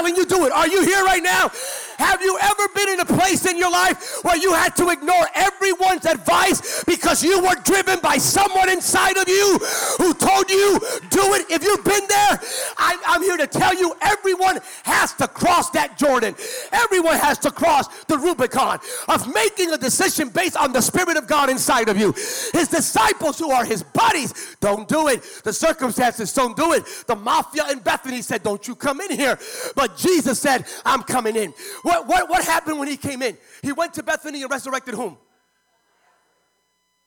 I'm 0.07 0.15
you, 0.15 0.25
do 0.25 0.45
it. 0.45 0.53
Are 0.53 0.67
you 0.67 0.83
here 0.83 1.03
right 1.03 1.21
now? 1.21 1.51
Have 1.97 2.21
you 2.21 2.37
ever 2.41 2.67
been 2.75 2.89
in 2.89 2.99
a 2.99 3.05
place 3.05 3.45
in 3.45 3.57
your 3.57 3.71
life 3.71 4.19
where 4.23 4.37
you 4.37 4.53
had 4.53 4.75
to 4.77 4.89
ignore 4.89 5.27
everyone's 5.33 6.05
advice 6.05 6.83
because 6.83 7.23
you 7.23 7.41
were 7.41 7.55
driven 7.63 7.99
by 7.99 8.17
someone 8.17 8.69
inside 8.69 9.17
of 9.17 9.27
you 9.27 9.57
who 9.97 10.13
told 10.13 10.49
you, 10.49 10.79
do 11.09 11.33
it? 11.33 11.49
If 11.49 11.63
you've 11.63 11.83
been 11.83 12.07
there, 12.07 12.39
I, 12.77 12.97
I'm 13.07 13.23
here 13.23 13.37
to 13.37 13.47
tell 13.47 13.73
you, 13.73 13.95
everyone 14.01 14.59
has 14.83 15.13
to 15.13 15.27
cross 15.27 15.71
that 15.71 15.97
Jordan. 15.97 16.35
Everyone 16.71 17.17
has 17.17 17.39
to 17.39 17.51
cross 17.51 17.87
the 18.05 18.17
Rubicon 18.17 18.79
of 19.07 19.33
making 19.33 19.73
a 19.73 19.77
decision 19.77 20.29
based 20.29 20.55
on 20.55 20.73
the 20.73 20.81
Spirit 20.81 21.17
of 21.17 21.27
God 21.27 21.49
inside 21.49 21.89
of 21.89 21.97
you. 21.97 22.11
His 22.53 22.67
disciples, 22.69 23.39
who 23.39 23.51
are 23.51 23.65
his 23.65 23.81
buddies, 23.81 24.55
don't 24.59 24.87
do 24.87 25.07
it. 25.07 25.23
The 25.43 25.53
circumstances 25.53 26.31
don't 26.33 26.55
do 26.55 26.73
it. 26.73 26.85
The 27.07 27.15
mafia 27.15 27.71
in 27.71 27.79
Bethany 27.79 28.21
said, 28.21 28.43
Don't 28.43 28.67
you 28.67 28.75
come 28.75 29.01
in 29.01 29.11
here. 29.11 29.39
But 29.75 29.97
Jesus 29.97 30.39
said, 30.39 30.65
I'm 30.85 31.01
coming 31.03 31.35
in. 31.35 31.53
What, 31.87 32.05
what, 32.05 32.29
what 32.29 32.43
happened 32.43 32.79
when 32.79 32.89
he 32.89 32.97
came 32.97 33.21
in? 33.21 33.37
He 33.61 33.71
went 33.71 33.93
to 33.93 34.03
Bethany 34.03 34.41
and 34.41 34.51
resurrected 34.51 34.93
whom? 34.93 35.17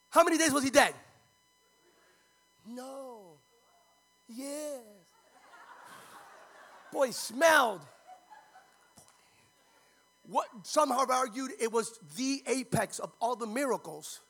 How 0.09 0.25
many 0.25 0.39
days 0.39 0.55
was 0.55 0.65
he 0.65 0.71
dead? 0.71 0.95
No. 2.67 3.33
Yes. 4.27 4.81
Boy, 6.91 7.11
smelled. 7.11 7.83
What 10.27 10.47
some 10.63 10.89
have 10.89 11.11
argued 11.11 11.51
it 11.61 11.71
was 11.71 12.01
the 12.17 12.43
apex 12.47 13.01
of 13.01 13.13
all 13.21 13.37
the 13.37 13.47
miracles 13.47 14.21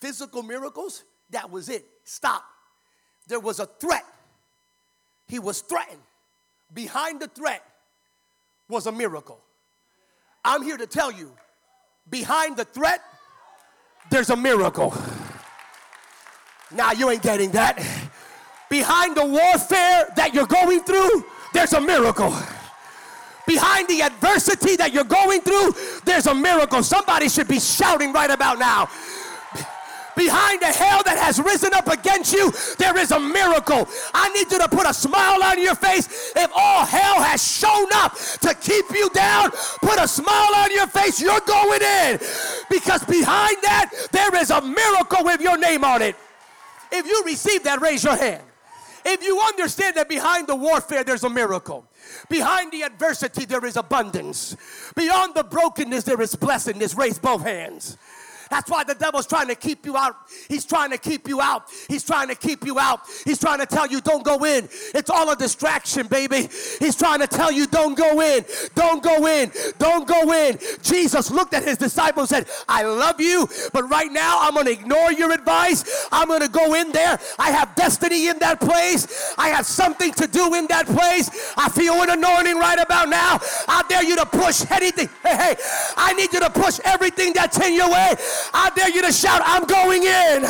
physical 0.00 0.44
miracles, 0.44 1.02
that 1.30 1.50
was 1.50 1.68
it. 1.68 1.84
Stop. 2.04 2.44
There 3.26 3.40
was 3.40 3.58
a 3.58 3.66
threat. 3.66 4.04
He 5.26 5.40
was 5.40 5.60
threatened. 5.60 6.02
Behind 6.72 7.18
the 7.18 7.26
threat 7.26 7.64
was 8.68 8.86
a 8.86 8.92
miracle. 8.92 9.40
I'm 10.48 10.62
here 10.62 10.78
to 10.78 10.86
tell 10.86 11.12
you 11.12 11.30
behind 12.08 12.56
the 12.56 12.64
threat, 12.64 13.02
there's 14.10 14.30
a 14.30 14.36
miracle. 14.36 14.94
Now, 16.72 16.92
you 16.92 17.10
ain't 17.10 17.22
getting 17.22 17.50
that. 17.50 17.76
Behind 18.70 19.14
the 19.14 19.26
warfare 19.26 20.08
that 20.16 20.30
you're 20.32 20.46
going 20.46 20.80
through, 20.80 21.26
there's 21.52 21.74
a 21.74 21.80
miracle. 21.82 22.34
Behind 23.46 23.88
the 23.88 24.00
adversity 24.00 24.76
that 24.76 24.94
you're 24.94 25.04
going 25.04 25.42
through, 25.42 25.74
there's 26.06 26.26
a 26.26 26.34
miracle. 26.34 26.82
Somebody 26.82 27.28
should 27.28 27.48
be 27.48 27.60
shouting 27.60 28.14
right 28.14 28.30
about 28.30 28.58
now 28.58 28.88
behind 30.18 30.60
the 30.60 30.66
hell 30.66 31.00
that 31.04 31.16
has 31.16 31.38
risen 31.38 31.72
up 31.72 31.86
against 31.86 32.32
you, 32.32 32.52
there 32.76 32.98
is 32.98 33.12
a 33.12 33.20
miracle. 33.20 33.88
I 34.12 34.28
need 34.30 34.50
you 34.50 34.58
to 34.58 34.68
put 34.68 34.86
a 34.86 34.92
smile 34.92 35.42
on 35.42 35.62
your 35.62 35.76
face. 35.76 36.32
If 36.34 36.50
all 36.54 36.84
hell 36.84 37.22
has 37.22 37.40
shown 37.40 37.86
up 37.94 38.18
to 38.42 38.52
keep 38.54 38.90
you 38.90 39.08
down, 39.10 39.50
put 39.80 39.98
a 39.98 40.08
smile 40.08 40.54
on 40.56 40.72
your 40.72 40.88
face. 40.88 41.20
You're 41.20 41.40
going 41.40 41.82
in. 41.82 42.18
Because 42.68 43.04
behind 43.04 43.56
that, 43.62 43.90
there 44.10 44.34
is 44.34 44.50
a 44.50 44.60
miracle 44.60 45.24
with 45.24 45.40
your 45.40 45.56
name 45.56 45.84
on 45.84 46.02
it. 46.02 46.16
If 46.90 47.06
you 47.06 47.22
receive 47.24 47.62
that, 47.64 47.80
raise 47.80 48.02
your 48.02 48.16
hand. 48.16 48.42
If 49.04 49.22
you 49.22 49.40
understand 49.40 49.96
that 49.96 50.08
behind 50.08 50.48
the 50.48 50.56
warfare, 50.56 51.04
there's 51.04 51.24
a 51.24 51.30
miracle. 51.30 51.86
Behind 52.28 52.72
the 52.72 52.82
adversity, 52.82 53.44
there 53.44 53.64
is 53.64 53.76
abundance. 53.76 54.56
Beyond 54.96 55.34
the 55.34 55.44
brokenness, 55.44 56.04
there 56.04 56.20
is 56.20 56.34
blessedness. 56.34 56.94
Raise 56.94 57.18
both 57.18 57.42
hands. 57.42 57.96
That's 58.50 58.70
why 58.70 58.84
the 58.84 58.94
devil's 58.94 59.26
trying 59.26 59.48
to 59.48 59.54
keep 59.54 59.84
you 59.84 59.96
out. 59.96 60.16
He's 60.48 60.64
trying 60.64 60.90
to 60.90 60.98
keep 60.98 61.28
you 61.28 61.40
out. 61.40 61.64
He's 61.88 62.04
trying 62.04 62.28
to 62.28 62.34
keep 62.34 62.64
you 62.64 62.78
out. 62.78 63.00
He's 63.24 63.38
trying 63.38 63.58
to 63.58 63.66
tell 63.66 63.86
you 63.86 64.00
don't 64.00 64.24
go 64.24 64.44
in. 64.44 64.68
It's 64.94 65.10
all 65.10 65.30
a 65.30 65.36
distraction, 65.36 66.06
baby. 66.06 66.48
He's 66.78 66.96
trying 66.96 67.20
to 67.20 67.26
tell 67.26 67.52
you 67.52 67.66
don't 67.66 67.96
go 67.96 68.20
in. 68.20 68.44
Don't 68.74 69.02
go 69.02 69.26
in. 69.26 69.50
Don't 69.78 70.06
go 70.06 70.32
in. 70.32 70.58
Jesus 70.82 71.30
looked 71.30 71.54
at 71.54 71.64
his 71.64 71.76
disciples 71.78 72.32
and 72.32 72.46
said, 72.46 72.56
I 72.68 72.82
love 72.82 73.20
you, 73.20 73.48
but 73.72 73.88
right 73.88 74.10
now 74.10 74.38
I'm 74.40 74.54
going 74.54 74.66
to 74.66 74.72
ignore 74.72 75.12
your 75.12 75.32
advice. 75.32 76.06
I'm 76.12 76.28
going 76.28 76.40
to 76.40 76.48
go 76.48 76.74
in 76.74 76.92
there. 76.92 77.18
I 77.38 77.50
have 77.50 77.74
destiny 77.74 78.28
in 78.28 78.38
that 78.38 78.60
place. 78.60 79.34
I 79.38 79.48
have 79.48 79.66
something 79.66 80.12
to 80.14 80.26
do 80.26 80.54
in 80.54 80.66
that 80.68 80.86
place. 80.86 81.52
I 81.56 81.68
feel 81.68 81.94
an 81.94 82.10
anointing 82.10 82.56
right 82.56 82.78
about 82.78 83.08
now. 83.08 83.38
I 83.68 83.84
dare 83.88 84.04
you 84.04 84.16
to 84.16 84.26
push 84.26 84.64
anything. 84.70 85.08
Hey, 85.22 85.36
hey, 85.36 85.56
I 85.96 86.12
need 86.14 86.32
you 86.32 86.40
to 86.40 86.50
push 86.50 86.80
everything 86.84 87.32
that's 87.32 87.58
in 87.60 87.74
your 87.74 87.90
way. 87.90 88.14
I 88.54 88.70
dare 88.74 88.90
you 88.90 89.02
to 89.02 89.12
shout, 89.12 89.42
I'm 89.44 89.64
going 89.64 90.02
in. 90.02 90.46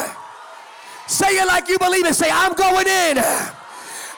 Say 1.06 1.38
it 1.38 1.46
like 1.46 1.68
you 1.68 1.78
believe 1.78 2.06
it. 2.06 2.14
Say, 2.14 2.28
I'm 2.30 2.54
going 2.54 2.86
in. 2.86 3.18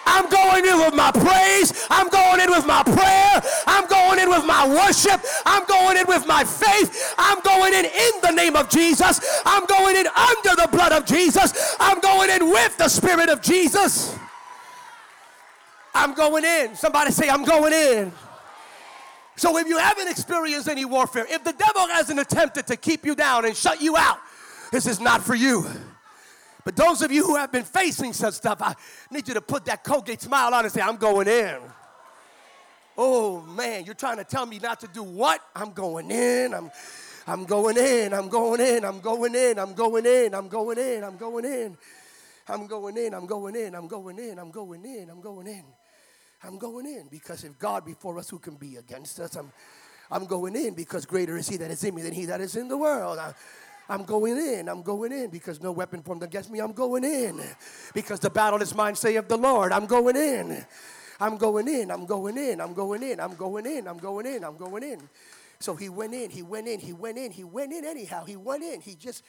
I'm 0.07 0.29
going 0.29 0.65
in 0.65 0.79
with 0.79 0.95
my 0.95 1.13
praise. 1.13 1.87
I'm 1.89 2.09
going 2.09 2.41
in 2.41 2.51
with 2.51 2.67
my 2.67 2.83
prayer. 2.83 3.43
I'm 3.67 3.87
going 3.87 4.19
in 4.19 4.29
with 4.29 4.45
my 4.45 4.67
worship. 4.67 5.21
I'm 5.47 5.65
going 5.67 5.97
in 5.99 6.07
with 6.09 6.27
my 6.27 6.43
faith. 6.43 7.15
I'm 7.17 7.41
going 7.43 7.75
in 7.75 7.85
in 7.85 8.13
the 8.23 8.33
name 8.33 8.57
of 8.57 8.69
Jesus. 8.69 9.21
I'm 9.47 9.67
going 9.67 9.97
in 9.97 10.07
under 10.09 10.63
the 10.63 10.69
blood 10.73 10.93
of 10.93 11.07
Jesus. 11.07 11.77
I'm 11.79 12.01
going 12.01 12.31
in 12.31 12.51
with 12.51 12.77
the 12.77 12.89
Spirit 12.89 13.29
of 13.29 13.41
Jesus. 13.41 14.17
I'm 15.95 16.15
going 16.15 16.45
in. 16.45 16.75
Somebody 16.75 17.13
say, 17.13 17.29
I'm 17.29 17.45
going 17.45 17.73
in. 17.73 18.13
So 19.41 19.57
if 19.57 19.67
you 19.67 19.79
haven't 19.79 20.09
experienced 20.09 20.69
any 20.69 20.85
warfare, 20.85 21.25
if 21.27 21.43
the 21.43 21.55
devil 21.55 21.89
hasn't 21.89 22.21
attempted 22.21 22.67
to 22.67 22.77
keep 22.77 23.07
you 23.07 23.15
down 23.15 23.47
and 23.47 23.57
shut 23.57 23.81
you 23.81 23.97
out, 23.97 24.19
this 24.71 24.87
is 24.87 25.01
not 25.01 25.23
for 25.23 25.35
you. 25.35 25.65
But 26.63 26.77
those 26.77 27.01
of 27.01 27.11
you 27.11 27.25
who 27.25 27.37
have 27.37 27.51
been 27.51 27.65
facing 27.65 28.13
such 28.13 28.35
stuff, 28.35 28.59
I 28.61 28.75
need 29.11 29.27
you 29.29 29.33
to 29.33 29.41
put 29.41 29.65
that 29.65 29.83
Colgate 29.83 30.21
smile 30.21 30.53
on 30.53 30.65
and 30.65 30.71
say, 30.71 30.83
I'm 30.83 30.99
going 30.99 31.27
in. 31.27 31.57
Oh 32.99 33.41
man, 33.41 33.87
you're 33.87 33.95
trying 33.95 34.19
to 34.19 34.25
tell 34.25 34.45
me 34.45 34.59
not 34.59 34.79
to 34.81 34.89
do 34.89 35.03
what? 35.03 35.41
I'm 35.57 35.73
going 35.73 36.11
in. 36.11 36.53
I'm 36.53 36.71
I'm 37.27 37.47
going 37.47 37.79
in. 37.79 38.13
I'm 38.13 38.29
going 38.29 38.61
in. 38.61 38.85
I'm 38.85 39.01
going 39.01 39.35
in. 39.35 39.59
I'm 39.59 39.73
going 39.73 40.05
in. 40.05 40.35
I'm 40.35 40.49
going 40.49 40.77
in. 40.77 41.03
I'm 41.03 41.17
going 41.17 41.45
in. 41.47 41.47
I'm 41.47 41.47
going 41.47 41.47
in. 41.47 41.77
I'm 42.47 42.67
going 42.67 42.97
in. 42.99 43.15
I'm 43.15 43.27
going 43.27 43.57
in. 43.57 43.75
I'm 43.75 43.89
going 43.89 44.19
in. 44.19 44.39
I'm 44.39 44.51
going 44.51 44.85
in. 44.85 45.09
I'm 45.09 45.21
going 45.23 45.47
in 45.47 45.65
because 47.11 47.45
if 47.45 47.59
God 47.59 47.85
before 47.85 48.19
us, 48.19 48.31
who 48.31 48.39
can 48.39 48.57
be 48.57 48.77
against 48.77 49.21
us? 49.21 49.37
I'm, 49.37 49.53
I'm 50.11 50.27
going 50.27 50.57
in 50.57 50.75
because 50.75 51.07
greater 51.07 51.37
is 51.37 51.49
He 51.49 51.57
that 51.59 51.71
is 51.71 51.85
in 51.85 51.95
me 51.95 52.03
than 52.03 52.13
He 52.13 52.27
that 52.27 52.41
is 52.41 52.57
in 52.57 52.69
the 52.69 52.77
world. 52.77 53.19
I, 53.19 53.35
I'm 53.89 54.05
going 54.05 54.37
in. 54.37 54.69
I'm 54.69 54.83
going 54.83 55.13
in 55.13 55.31
because 55.31 55.61
no 55.61 55.73
weapon 55.73 56.03
formed 56.03 56.23
against 56.23 56.51
me. 56.51 56.61
I'm 56.61 56.73
going 56.73 57.05
in 57.05 57.41
because 57.93 58.21
the 58.21 58.31
battle 58.31 58.63
is 58.63 58.75
mine, 58.75 58.95
saith 58.95 59.29
the 59.29 59.37
Lord. 59.37 59.73
I'm 59.73 59.87
going 59.87 60.17
in. 60.17 60.65
I'm 61.21 61.37
going 61.37 61.69
in. 61.69 61.91
I'm 61.91 62.07
going 62.07 62.39
in. 62.39 62.61
I'm 62.61 62.73
going 62.73 63.03
in. 63.03 63.21
I'm 63.21 63.35
going 63.35 63.67
in. 63.67 63.89
I'm 63.89 63.99
going 63.99 64.27
in. 64.27 64.45
I'm 64.45 64.57
going 64.57 64.83
in. 64.83 65.01
So 65.59 65.75
he 65.75 65.89
went 65.89 66.15
in. 66.15 66.31
He 66.31 66.43
went 66.43 66.69
in. 66.69 66.81
He 66.81 66.93
went 66.93 67.19
in. 67.19 67.33
He 67.33 67.45
went 67.45 67.73
in 67.73 67.85
anyhow. 67.85 68.25
He 68.25 68.37
went 68.37 68.63
in. 68.63 68.81
He 68.81 68.95
just 68.95 69.25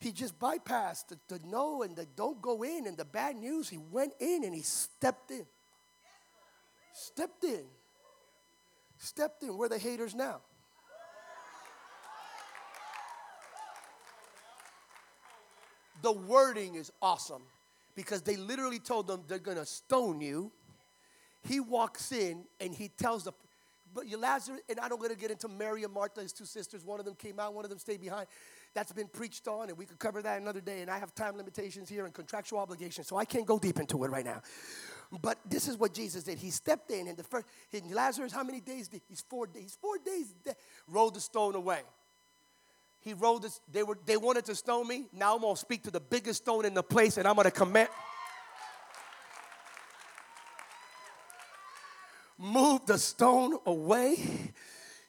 he 0.00 0.12
just 0.12 0.38
bypassed 0.38 1.08
the, 1.08 1.18
the 1.28 1.40
no 1.46 1.82
and 1.82 1.94
the 1.94 2.06
don't 2.16 2.40
go 2.42 2.62
in 2.62 2.86
and 2.86 2.96
the 2.96 3.04
bad 3.04 3.36
news. 3.36 3.68
He 3.68 3.78
went 3.78 4.12
in 4.18 4.44
and 4.44 4.54
he 4.54 4.62
stepped 4.62 5.30
in. 5.30 5.46
Stepped 6.98 7.44
in. 7.44 7.64
Stepped 8.96 9.42
in. 9.42 9.58
Where 9.58 9.68
the 9.68 9.76
haters 9.76 10.14
now? 10.14 10.40
The 16.00 16.12
wording 16.12 16.76
is 16.76 16.90
awesome 17.02 17.42
because 17.94 18.22
they 18.22 18.36
literally 18.36 18.78
told 18.78 19.06
them 19.06 19.24
they're 19.28 19.38
going 19.38 19.58
to 19.58 19.66
stone 19.66 20.22
you. 20.22 20.50
He 21.46 21.60
walks 21.60 22.12
in 22.12 22.44
and 22.60 22.74
he 22.74 22.88
tells 22.88 23.24
the 23.24 23.32
but 23.94 24.06
you 24.06 24.18
Lazarus, 24.18 24.60
and 24.68 24.78
I 24.80 24.88
don't 24.88 24.98
going 24.98 25.10
to 25.10 25.16
get 25.16 25.30
into 25.30 25.48
Mary 25.48 25.82
and 25.82 25.92
Martha, 25.92 26.20
his 26.20 26.32
two 26.32 26.44
sisters. 26.44 26.84
One 26.84 26.98
of 26.98 27.06
them 27.06 27.14
came 27.14 27.40
out, 27.40 27.54
one 27.54 27.64
of 27.64 27.70
them 27.70 27.78
stayed 27.78 28.00
behind. 28.00 28.26
That's 28.76 28.92
been 28.92 29.08
preached 29.08 29.48
on, 29.48 29.70
and 29.70 29.78
we 29.78 29.86
could 29.86 29.98
cover 29.98 30.20
that 30.20 30.38
another 30.38 30.60
day. 30.60 30.82
And 30.82 30.90
I 30.90 30.98
have 30.98 31.14
time 31.14 31.38
limitations 31.38 31.88
here 31.88 32.04
and 32.04 32.12
contractual 32.12 32.58
obligations, 32.58 33.06
so 33.06 33.16
I 33.16 33.24
can't 33.24 33.46
go 33.46 33.58
deep 33.58 33.80
into 33.80 34.04
it 34.04 34.08
right 34.08 34.24
now. 34.24 34.42
But 35.22 35.38
this 35.48 35.66
is 35.66 35.78
what 35.78 35.94
Jesus 35.94 36.24
did. 36.24 36.36
He 36.36 36.50
stepped 36.50 36.90
in, 36.90 37.08
and 37.08 37.16
the 37.16 37.22
first, 37.22 37.46
and 37.72 37.90
Lazarus, 37.90 38.32
how 38.32 38.44
many 38.44 38.60
days 38.60 38.90
he's 39.08 39.24
four 39.30 39.46
days? 39.46 39.78
Four 39.80 39.96
days, 40.04 40.34
dead, 40.44 40.56
rolled 40.88 41.14
the 41.14 41.22
stone 41.22 41.54
away. 41.54 41.80
He 43.00 43.14
rolled 43.14 43.44
this, 43.44 43.62
they 43.72 43.82
were 43.82 43.96
they 44.04 44.18
wanted 44.18 44.44
to 44.44 44.54
stone 44.54 44.86
me. 44.86 45.06
Now 45.10 45.36
I'm 45.36 45.40
gonna 45.40 45.56
speak 45.56 45.82
to 45.84 45.90
the 45.90 46.00
biggest 46.00 46.42
stone 46.42 46.66
in 46.66 46.74
the 46.74 46.82
place, 46.82 47.16
and 47.16 47.26
I'm 47.26 47.36
gonna 47.36 47.50
command. 47.50 47.88
Move 52.36 52.84
the 52.84 52.98
stone 52.98 53.56
away. 53.64 54.52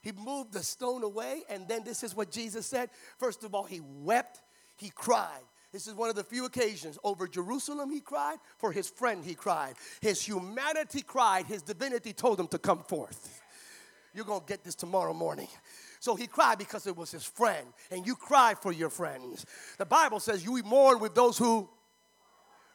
He 0.02 0.12
moved 0.12 0.52
the 0.52 0.62
stone 0.62 1.02
away, 1.02 1.42
and 1.48 1.66
then 1.68 1.84
this 1.84 2.02
is 2.02 2.14
what 2.14 2.30
Jesus 2.30 2.66
said. 2.66 2.90
First 3.18 3.44
of 3.44 3.54
all, 3.54 3.64
he 3.64 3.80
wept, 3.80 4.40
he 4.76 4.90
cried. 4.90 5.42
This 5.72 5.86
is 5.86 5.94
one 5.94 6.08
of 6.08 6.16
the 6.16 6.24
few 6.24 6.46
occasions. 6.46 6.98
Over 7.04 7.28
Jerusalem, 7.28 7.90
he 7.90 8.00
cried. 8.00 8.38
For 8.56 8.72
his 8.72 8.88
friend, 8.88 9.24
he 9.24 9.34
cried. 9.34 9.74
His 10.00 10.22
humanity 10.22 11.02
cried. 11.02 11.46
His 11.46 11.62
divinity 11.62 12.12
told 12.12 12.40
him 12.40 12.48
to 12.48 12.58
come 12.58 12.82
forth. 12.82 13.42
You're 14.14 14.24
going 14.24 14.40
to 14.40 14.46
get 14.46 14.64
this 14.64 14.74
tomorrow 14.74 15.12
morning. 15.12 15.48
So 16.00 16.14
he 16.14 16.26
cried 16.26 16.58
because 16.58 16.86
it 16.86 16.96
was 16.96 17.10
his 17.10 17.24
friend, 17.24 17.66
and 17.90 18.06
you 18.06 18.14
cry 18.14 18.54
for 18.54 18.72
your 18.72 18.88
friends. 18.88 19.44
The 19.76 19.84
Bible 19.84 20.20
says 20.20 20.44
you 20.44 20.62
mourn 20.62 21.00
with 21.00 21.14
those 21.14 21.36
who 21.36 21.68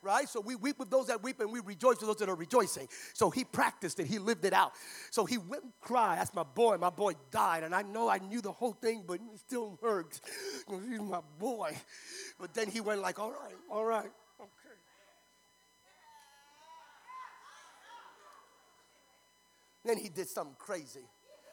right? 0.04 0.28
So 0.28 0.42
we 0.42 0.56
weep 0.56 0.80
with 0.80 0.90
those 0.90 1.08
that 1.08 1.24
weep 1.24 1.40
and 1.40 1.52
we 1.52 1.60
rejoice 1.60 1.98
with 2.00 2.08
those 2.08 2.18
that 2.18 2.30
are 2.30 2.36
rejoicing. 2.36 2.88
So 3.14 3.30
he 3.30 3.44
practiced 3.44 4.00
it, 4.00 4.08
he 4.08 4.20
lived 4.20 4.46
it 4.46 4.54
out. 4.54 4.74
So 5.10 5.26
he 5.26 5.38
went 5.38 5.64
and 5.64 5.74
cried. 5.82 6.20
That's 6.20 6.34
my 6.34 6.44
boy. 6.44 6.78
My 6.78 6.90
boy 6.90 7.14
died. 7.32 7.64
And 7.64 7.74
I 7.74 7.82
know 7.82 8.10
I 8.10 8.20
knew 8.20 8.42
the 8.42 8.52
whole 8.52 8.74
thing, 8.74 9.04
but 9.08 9.16
it 9.16 9.22
still 9.38 9.80
hurts. 9.82 10.22
He's 10.70 11.00
my 11.00 11.22
boy. 11.40 11.76
But 12.40 12.54
then 12.54 12.70
he 12.70 12.82
went 12.82 13.02
like, 13.02 13.20
all 13.20 13.32
right, 13.32 13.56
all 13.70 13.86
right, 13.86 14.12
okay. 14.40 14.76
Then 19.86 19.98
he 19.98 20.10
did 20.10 20.28
something 20.28 20.56
crazy. 20.58 21.06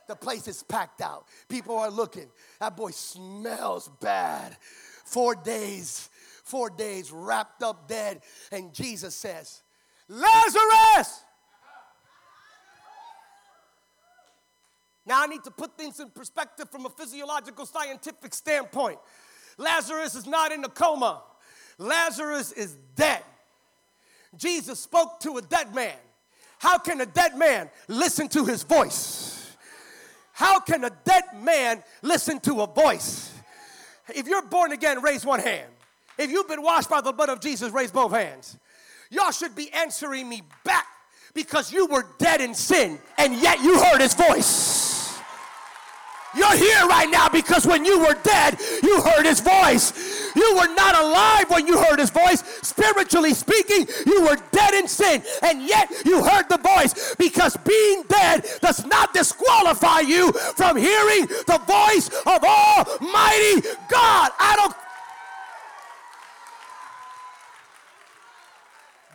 The 0.09 0.17
place 0.17 0.49
is 0.49 0.63
packed 0.65 1.01
out. 1.01 1.27
People 1.49 1.79
are 1.79 1.91
looking. 1.91 2.29
That 2.59 2.77
boy 2.77 2.91
smells 2.91 3.89
bad. 4.01 4.57
Four 5.05 5.37
days 5.37 6.09
four 6.51 6.69
days 6.69 7.13
wrapped 7.13 7.63
up 7.63 7.89
dead. 7.89 8.21
And 8.51 8.75
Jesus 8.75 9.15
says, 9.15 9.63
Lazarus! 10.09 11.25
Now 15.07 15.23
I 15.23 15.27
need 15.27 15.43
to 15.45 15.51
put 15.51 15.79
things 15.79 15.99
in 16.01 16.11
perspective 16.11 16.69
from 16.71 16.87
a 16.87 16.91
physiological 16.91 17.67
scientific 17.67 18.35
standpoint. 18.35 18.99
Lazarus 19.57 20.15
is 20.15 20.27
not 20.27 20.53
in 20.53 20.65
a 20.65 20.69
coma, 20.69 21.23
Lazarus 21.79 22.53
is 22.53 22.77
dead. 22.95 23.23
Jesus 24.37 24.79
spoke 24.79 25.19
to 25.21 25.39
a 25.39 25.43
dead 25.43 25.75
man. 25.75 25.97
How 26.59 26.79
can 26.79 27.01
a 27.01 27.07
dead 27.07 27.37
man 27.37 27.71
listen 27.89 28.29
to 28.29 28.45
his 28.45 28.63
voice? 28.63 29.57
How 30.33 30.61
can 30.61 30.85
a 30.85 30.91
dead 31.05 31.25
man 31.41 31.83
listen 32.03 32.39
to 32.41 32.61
a 32.61 32.67
voice? 32.67 33.33
If 34.15 34.29
you're 34.29 34.43
born 34.43 34.73
again, 34.73 35.03
raise 35.03 35.25
one 35.25 35.41
hand. 35.41 35.71
If 36.21 36.31
you've 36.31 36.49
been 36.49 36.63
washed 36.63 36.91
by 36.91 37.01
the 37.01 37.13
blood 37.13 37.31
of 37.31 37.41
Jesus, 37.41 37.73
raise 37.73 37.91
both 37.91 38.13
hands. 38.13 38.59
Y'all 39.09 39.31
should 39.31 39.57
be 39.57 39.73
answering 39.73 40.29
me 40.29 40.43
back 40.65 40.87
because 41.33 41.73
you 41.73 41.87
were 41.87 42.05
dead 42.19 42.43
in 42.43 42.55
sin 42.55 42.99
and 43.17 43.35
yet 43.37 43.63
you 43.63 43.83
heard 43.83 44.03
his 44.03 44.13
voice. 44.13 45.19
You're 46.37 46.57
here 46.57 46.87
right 46.87 47.09
now 47.11 47.29
because 47.31 47.67
when 47.67 47.87
you 47.87 48.01
were 48.01 48.15
dead, 48.23 48.61
you 48.83 49.01
heard 49.01 49.25
his 49.25 49.41
voice. 49.41 50.31
You 50.37 50.57
were 50.57 50.73
not 50.75 50.97
alive 50.97 51.49
when 51.49 51.67
you 51.67 51.79
heard 51.79 51.99
his 51.99 52.11
voice. 52.11 52.45
Spiritually 52.63 53.33
speaking, 53.33 53.89
you 54.07 54.23
were 54.23 54.37
dead 54.53 54.75
in 54.75 54.87
sin, 54.87 55.25
and 55.43 55.63
yet 55.63 55.91
you 56.05 56.23
heard 56.23 56.49
the 56.49 56.59
voice 56.59 57.17
because 57.17 57.57
being 57.67 58.05
dead 58.09 58.47
does 58.61 58.85
not 58.87 59.13
disqualify 59.13 60.01
you 60.01 60.31
from 60.33 60.77
hearing 60.77 61.27
the 61.27 61.61
voice 61.67 62.09
of 62.09 62.45
Almighty 62.45 63.67
God. 63.89 64.31
I 64.39 64.55
don't 64.57 64.75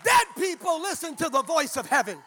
Dead 0.06 0.28
people 0.38 0.80
listen 0.82 1.15
to 1.15 1.30
the 1.30 1.41
voice 1.41 1.78
of 1.78 1.88
heaven. 1.88 2.18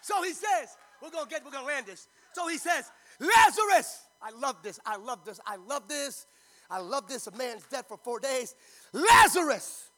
So 0.00 0.22
he 0.22 0.32
says, 0.32 0.76
we're 1.02 1.10
gonna 1.10 1.28
get, 1.28 1.44
we're 1.44 1.50
gonna 1.50 1.66
land 1.66 1.84
this. 1.84 2.08
So 2.32 2.48
he 2.48 2.56
says, 2.56 2.90
Lazarus, 3.20 4.04
I 4.22 4.30
love 4.30 4.62
this, 4.62 4.80
I 4.86 4.96
love 4.96 5.24
this, 5.26 5.38
I 5.46 5.56
love 5.56 5.86
this, 5.86 6.26
I 6.70 6.78
love 6.78 7.08
this. 7.08 7.26
A 7.26 7.36
man's 7.36 7.64
dead 7.64 7.84
for 7.86 7.98
four 7.98 8.20
days. 8.20 8.54
Lazarus, 8.92 9.90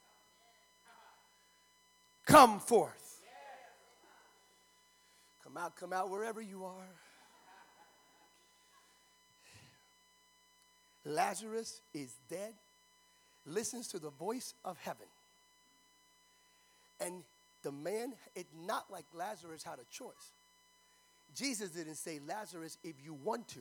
come 2.26 2.58
forth. 2.58 3.20
Come 5.44 5.56
out, 5.56 5.76
come 5.76 5.92
out 5.92 6.10
wherever 6.10 6.42
you 6.42 6.64
are. 6.64 6.88
Lazarus 11.04 11.80
is 11.94 12.16
dead, 12.28 12.52
listens 13.46 13.88
to 13.88 13.98
the 13.98 14.10
voice 14.10 14.54
of 14.64 14.76
heaven. 14.78 15.06
And 17.00 17.22
the 17.62 17.72
man, 17.72 18.14
it 18.34 18.46
not 18.66 18.90
like 18.90 19.04
Lazarus 19.14 19.62
had 19.62 19.78
a 19.78 19.84
choice. 19.90 20.32
Jesus 21.34 21.70
didn't 21.70 21.96
say, 21.96 22.20
Lazarus, 22.26 22.78
if 22.82 22.96
you 23.04 23.14
want 23.14 23.48
to. 23.48 23.60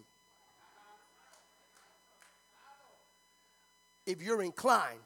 If 4.05 4.21
you're 4.21 4.41
inclined, 4.41 5.01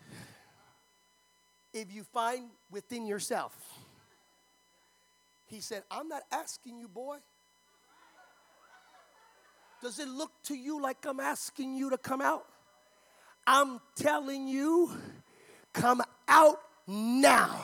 if 1.74 1.92
you 1.92 2.04
find 2.04 2.50
within 2.70 3.08
yourself, 3.08 3.54
he 5.48 5.60
said, 5.60 5.84
I'm 5.90 6.08
not 6.08 6.22
asking 6.32 6.78
you, 6.78 6.88
boy. 6.88 7.18
Does 9.82 9.98
it 10.00 10.08
look 10.08 10.32
to 10.44 10.56
you 10.56 10.80
like 10.80 11.06
I'm 11.06 11.20
asking 11.20 11.76
you 11.76 11.90
to 11.90 11.98
come 11.98 12.22
out? 12.22 12.46
I'm 13.48 13.82
telling 13.96 14.48
you, 14.48 14.92
come 15.74 16.02
out 16.28 16.60
now. 16.88 17.60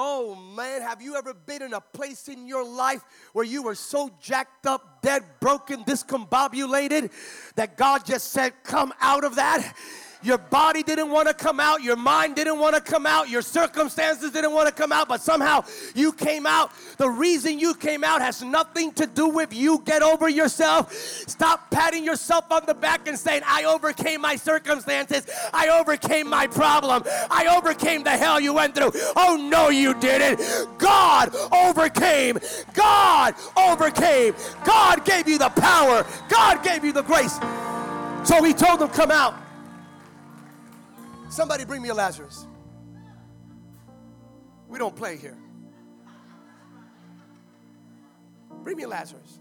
Oh 0.00 0.36
man, 0.36 0.80
have 0.80 1.02
you 1.02 1.16
ever 1.16 1.34
been 1.34 1.60
in 1.60 1.74
a 1.74 1.80
place 1.80 2.28
in 2.28 2.46
your 2.46 2.64
life 2.64 3.02
where 3.32 3.44
you 3.44 3.64
were 3.64 3.74
so 3.74 4.08
jacked 4.22 4.64
up, 4.64 5.02
dead, 5.02 5.24
broken, 5.40 5.82
discombobulated 5.82 7.10
that 7.56 7.76
God 7.76 8.06
just 8.06 8.30
said, 8.30 8.52
Come 8.62 8.94
out 9.00 9.24
of 9.24 9.34
that? 9.34 9.74
Your 10.22 10.38
body 10.38 10.82
didn't 10.82 11.10
want 11.10 11.28
to 11.28 11.34
come 11.34 11.60
out. 11.60 11.82
Your 11.82 11.96
mind 11.96 12.34
didn't 12.34 12.58
want 12.58 12.74
to 12.74 12.80
come 12.80 13.06
out. 13.06 13.28
Your 13.28 13.42
circumstances 13.42 14.32
didn't 14.32 14.52
want 14.52 14.68
to 14.68 14.74
come 14.74 14.90
out, 14.90 15.08
but 15.08 15.20
somehow 15.20 15.64
you 15.94 16.12
came 16.12 16.44
out. 16.44 16.72
The 16.96 17.08
reason 17.08 17.60
you 17.60 17.74
came 17.74 18.02
out 18.02 18.20
has 18.20 18.42
nothing 18.42 18.92
to 18.92 19.06
do 19.06 19.28
with 19.28 19.54
you. 19.54 19.80
Get 19.84 20.02
over 20.02 20.28
yourself. 20.28 20.92
Stop 20.92 21.70
patting 21.70 22.04
yourself 22.04 22.50
on 22.50 22.62
the 22.66 22.74
back 22.74 23.06
and 23.06 23.16
saying, 23.16 23.42
I 23.46 23.64
overcame 23.64 24.20
my 24.20 24.34
circumstances. 24.34 25.28
I 25.54 25.68
overcame 25.68 26.28
my 26.28 26.48
problem. 26.48 27.04
I 27.30 27.54
overcame 27.56 28.02
the 28.02 28.10
hell 28.10 28.40
you 28.40 28.54
went 28.54 28.74
through. 28.74 28.90
Oh, 29.14 29.36
no, 29.36 29.68
you 29.68 29.94
didn't. 29.94 30.40
God 30.78 31.34
overcame. 31.52 32.38
God 32.74 33.34
overcame. 33.56 34.34
God 34.64 35.04
gave 35.04 35.28
you 35.28 35.38
the 35.38 35.50
power. 35.50 36.04
God 36.28 36.64
gave 36.64 36.84
you 36.84 36.92
the 36.92 37.02
grace. 37.02 37.38
So 38.24 38.42
he 38.42 38.52
told 38.52 38.80
them, 38.80 38.88
Come 38.88 39.10
out. 39.10 39.47
Somebody 41.28 41.64
bring 41.64 41.82
me 41.82 41.90
a 41.90 41.94
Lazarus. 41.94 42.46
We 44.68 44.78
don't 44.78 44.96
play 44.96 45.16
here. 45.16 45.36
Bring 48.62 48.76
me 48.76 48.82
a 48.84 48.88
Lazarus. 48.88 49.40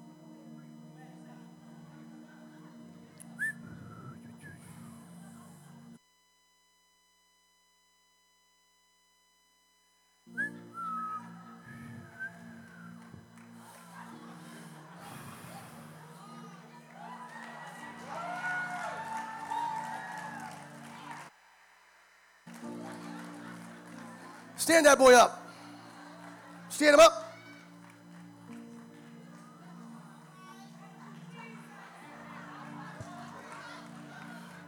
Stand 24.77 24.85
that 24.85 24.99
boy 24.99 25.15
up. 25.15 25.43
Stand 26.69 26.93
him 26.93 26.99
up. 26.99 27.33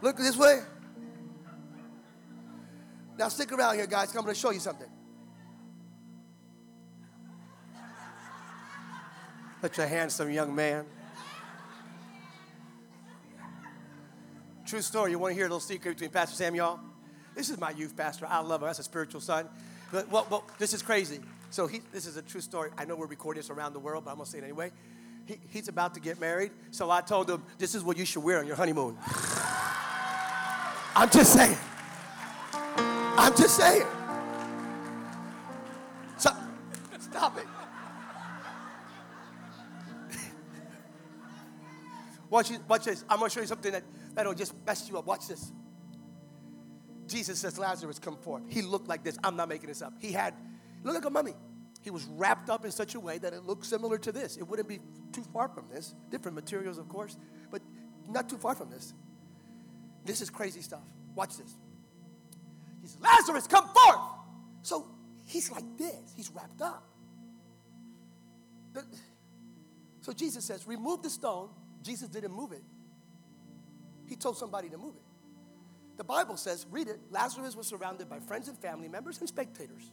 Look 0.02 0.16
this 0.16 0.36
way. 0.36 0.62
Now 3.16 3.28
stick 3.28 3.52
around 3.52 3.76
here, 3.76 3.86
guys. 3.86 4.08
I'm 4.16 4.22
going 4.22 4.34
to 4.34 4.40
show 4.40 4.50
you 4.50 4.58
something. 4.58 4.88
Such 9.60 9.78
a 9.78 9.86
handsome 9.86 10.32
young 10.32 10.52
man. 10.52 10.86
True 14.66 14.82
story. 14.82 15.12
You 15.12 15.20
want 15.20 15.30
to 15.30 15.34
hear 15.36 15.44
a 15.44 15.48
little 15.48 15.60
secret 15.60 15.92
between 15.92 16.10
Pastor 16.10 16.34
Sam, 16.34 16.56
y'all? 16.56 16.80
This 17.36 17.48
is 17.48 17.58
my 17.58 17.70
youth 17.70 17.96
pastor. 17.96 18.26
I 18.28 18.40
love 18.40 18.60
him. 18.60 18.66
That's 18.66 18.80
a 18.80 18.82
spiritual 18.82 19.20
son. 19.20 19.48
But 19.92 20.10
well, 20.10 20.26
well, 20.30 20.44
this 20.58 20.72
is 20.72 20.82
crazy. 20.82 21.20
So 21.50 21.66
he, 21.66 21.80
this 21.92 22.06
is 22.06 22.16
a 22.16 22.22
true 22.22 22.40
story. 22.40 22.70
I 22.78 22.84
know 22.84 22.94
we're 22.94 23.06
recording 23.06 23.40
this 23.40 23.50
around 23.50 23.72
the 23.72 23.80
world, 23.80 24.04
but 24.04 24.12
I'm 24.12 24.18
gonna 24.18 24.26
say 24.26 24.38
it 24.38 24.44
anyway. 24.44 24.70
He, 25.26 25.38
he's 25.48 25.68
about 25.68 25.94
to 25.94 26.00
get 26.00 26.20
married, 26.20 26.52
so 26.70 26.90
I 26.90 27.00
told 27.00 27.28
him 27.28 27.42
this 27.58 27.74
is 27.74 27.82
what 27.82 27.96
you 27.96 28.04
should 28.04 28.22
wear 28.22 28.38
on 28.38 28.46
your 28.46 28.56
honeymoon. 28.56 28.96
I'm 30.94 31.10
just 31.10 31.32
saying. 31.32 31.56
I'm 32.76 33.36
just 33.36 33.56
saying. 33.56 33.86
So, 36.18 36.30
stop 36.98 37.38
it. 37.38 37.46
watch, 42.30 42.50
watch 42.68 42.84
this. 42.84 43.04
I'm 43.08 43.18
gonna 43.18 43.30
show 43.30 43.40
you 43.40 43.46
something 43.46 43.72
that, 43.72 43.82
that'll 44.14 44.34
just 44.34 44.54
mess 44.64 44.88
you 44.88 44.98
up. 44.98 45.06
Watch 45.06 45.28
this. 45.28 45.52
Jesus 47.10 47.40
says, 47.40 47.58
Lazarus, 47.58 47.98
come 47.98 48.16
forth. 48.16 48.44
He 48.48 48.62
looked 48.62 48.88
like 48.88 49.02
this. 49.02 49.18
I'm 49.24 49.36
not 49.36 49.48
making 49.48 49.68
this 49.68 49.82
up. 49.82 49.92
He 49.98 50.12
had, 50.12 50.32
look 50.84 50.94
like 50.94 51.04
a 51.04 51.10
mummy. 51.10 51.34
He 51.82 51.90
was 51.90 52.04
wrapped 52.04 52.48
up 52.48 52.64
in 52.64 52.70
such 52.70 52.94
a 52.94 53.00
way 53.00 53.18
that 53.18 53.32
it 53.32 53.44
looked 53.44 53.66
similar 53.66 53.98
to 53.98 54.12
this. 54.12 54.36
It 54.36 54.44
wouldn't 54.46 54.68
be 54.68 54.78
too 55.12 55.24
far 55.32 55.48
from 55.48 55.66
this. 55.68 55.94
Different 56.10 56.36
materials, 56.36 56.78
of 56.78 56.88
course, 56.88 57.16
but 57.50 57.62
not 58.08 58.28
too 58.28 58.38
far 58.38 58.54
from 58.54 58.70
this. 58.70 58.94
This 60.04 60.20
is 60.20 60.30
crazy 60.30 60.62
stuff. 60.62 60.84
Watch 61.14 61.36
this. 61.36 61.56
He 62.80 62.86
says, 62.86 63.00
Lazarus, 63.00 63.46
come 63.46 63.66
forth. 63.68 64.00
So 64.62 64.86
he's 65.24 65.50
like 65.50 65.64
this. 65.76 66.14
He's 66.16 66.30
wrapped 66.30 66.62
up. 66.62 66.86
So 70.02 70.12
Jesus 70.12 70.44
says, 70.44 70.66
remove 70.66 71.02
the 71.02 71.10
stone. 71.10 71.48
Jesus 71.82 72.08
didn't 72.08 72.32
move 72.32 72.52
it. 72.52 72.62
He 74.06 74.16
told 74.16 74.36
somebody 74.36 74.68
to 74.68 74.78
move 74.78 74.94
it. 74.96 75.02
The 76.00 76.04
Bible 76.04 76.38
says, 76.38 76.64
read 76.70 76.88
it, 76.88 76.98
Lazarus 77.10 77.54
was 77.54 77.66
surrounded 77.66 78.08
by 78.08 78.20
friends 78.20 78.48
and 78.48 78.56
family 78.56 78.88
members 78.88 79.18
and 79.18 79.28
spectators. 79.28 79.92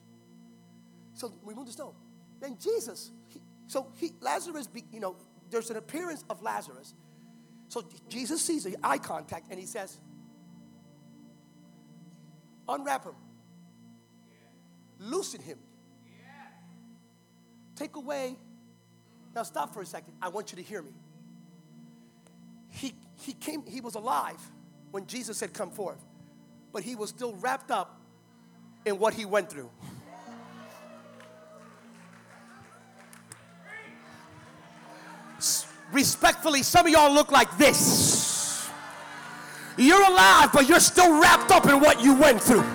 So 1.13 1.33
we 1.43 1.53
move 1.53 1.65
the 1.65 1.73
stone. 1.73 1.95
Then 2.39 2.57
Jesus, 2.63 3.11
he, 3.27 3.41
so 3.67 3.91
he, 3.97 4.13
Lazarus, 4.21 4.67
be, 4.67 4.85
you 4.93 5.01
know, 5.01 5.17
there's 5.49 5.69
an 5.69 5.75
appearance 5.75 6.23
of 6.29 6.41
Lazarus. 6.41 6.93
So 7.67 7.83
Jesus 8.07 8.41
sees 8.41 8.63
the 8.63 8.77
eye 8.81 8.99
contact 8.99 9.47
and 9.49 9.59
he 9.59 9.65
says, 9.65 9.97
unwrap 12.69 13.03
him, 13.03 13.15
loosen 14.99 15.41
him, 15.41 15.59
take 17.75 17.97
away. 17.97 18.37
Now 19.35 19.43
stop 19.43 19.73
for 19.73 19.81
a 19.81 19.85
second. 19.85 20.13
I 20.21 20.29
want 20.29 20.53
you 20.53 20.55
to 20.55 20.63
hear 20.63 20.81
me. 20.81 20.93
He, 22.69 22.95
he 23.23 23.33
came, 23.33 23.65
he 23.65 23.81
was 23.81 23.95
alive 23.95 24.39
when 24.91 25.05
Jesus 25.05 25.37
said, 25.37 25.53
Come 25.53 25.71
forth. 25.71 26.03
But 26.71 26.83
he 26.83 26.95
was 26.95 27.09
still 27.09 27.33
wrapped 27.35 27.71
up 27.71 27.99
in 28.85 28.99
what 28.99 29.13
he 29.13 29.25
went 29.25 29.49
through. 29.49 29.69
Respectfully, 35.91 36.63
some 36.63 36.85
of 36.85 36.91
y'all 36.91 37.13
look 37.13 37.31
like 37.31 37.57
this. 37.57 38.69
You're 39.77 40.01
alive, 40.01 40.49
but 40.51 40.67
you're 40.67 40.79
still 40.79 41.21
wrapped 41.21 41.51
up 41.51 41.67
in 41.67 41.79
what 41.79 42.01
you 42.03 42.15
went 42.15 42.41
through. 42.41 42.65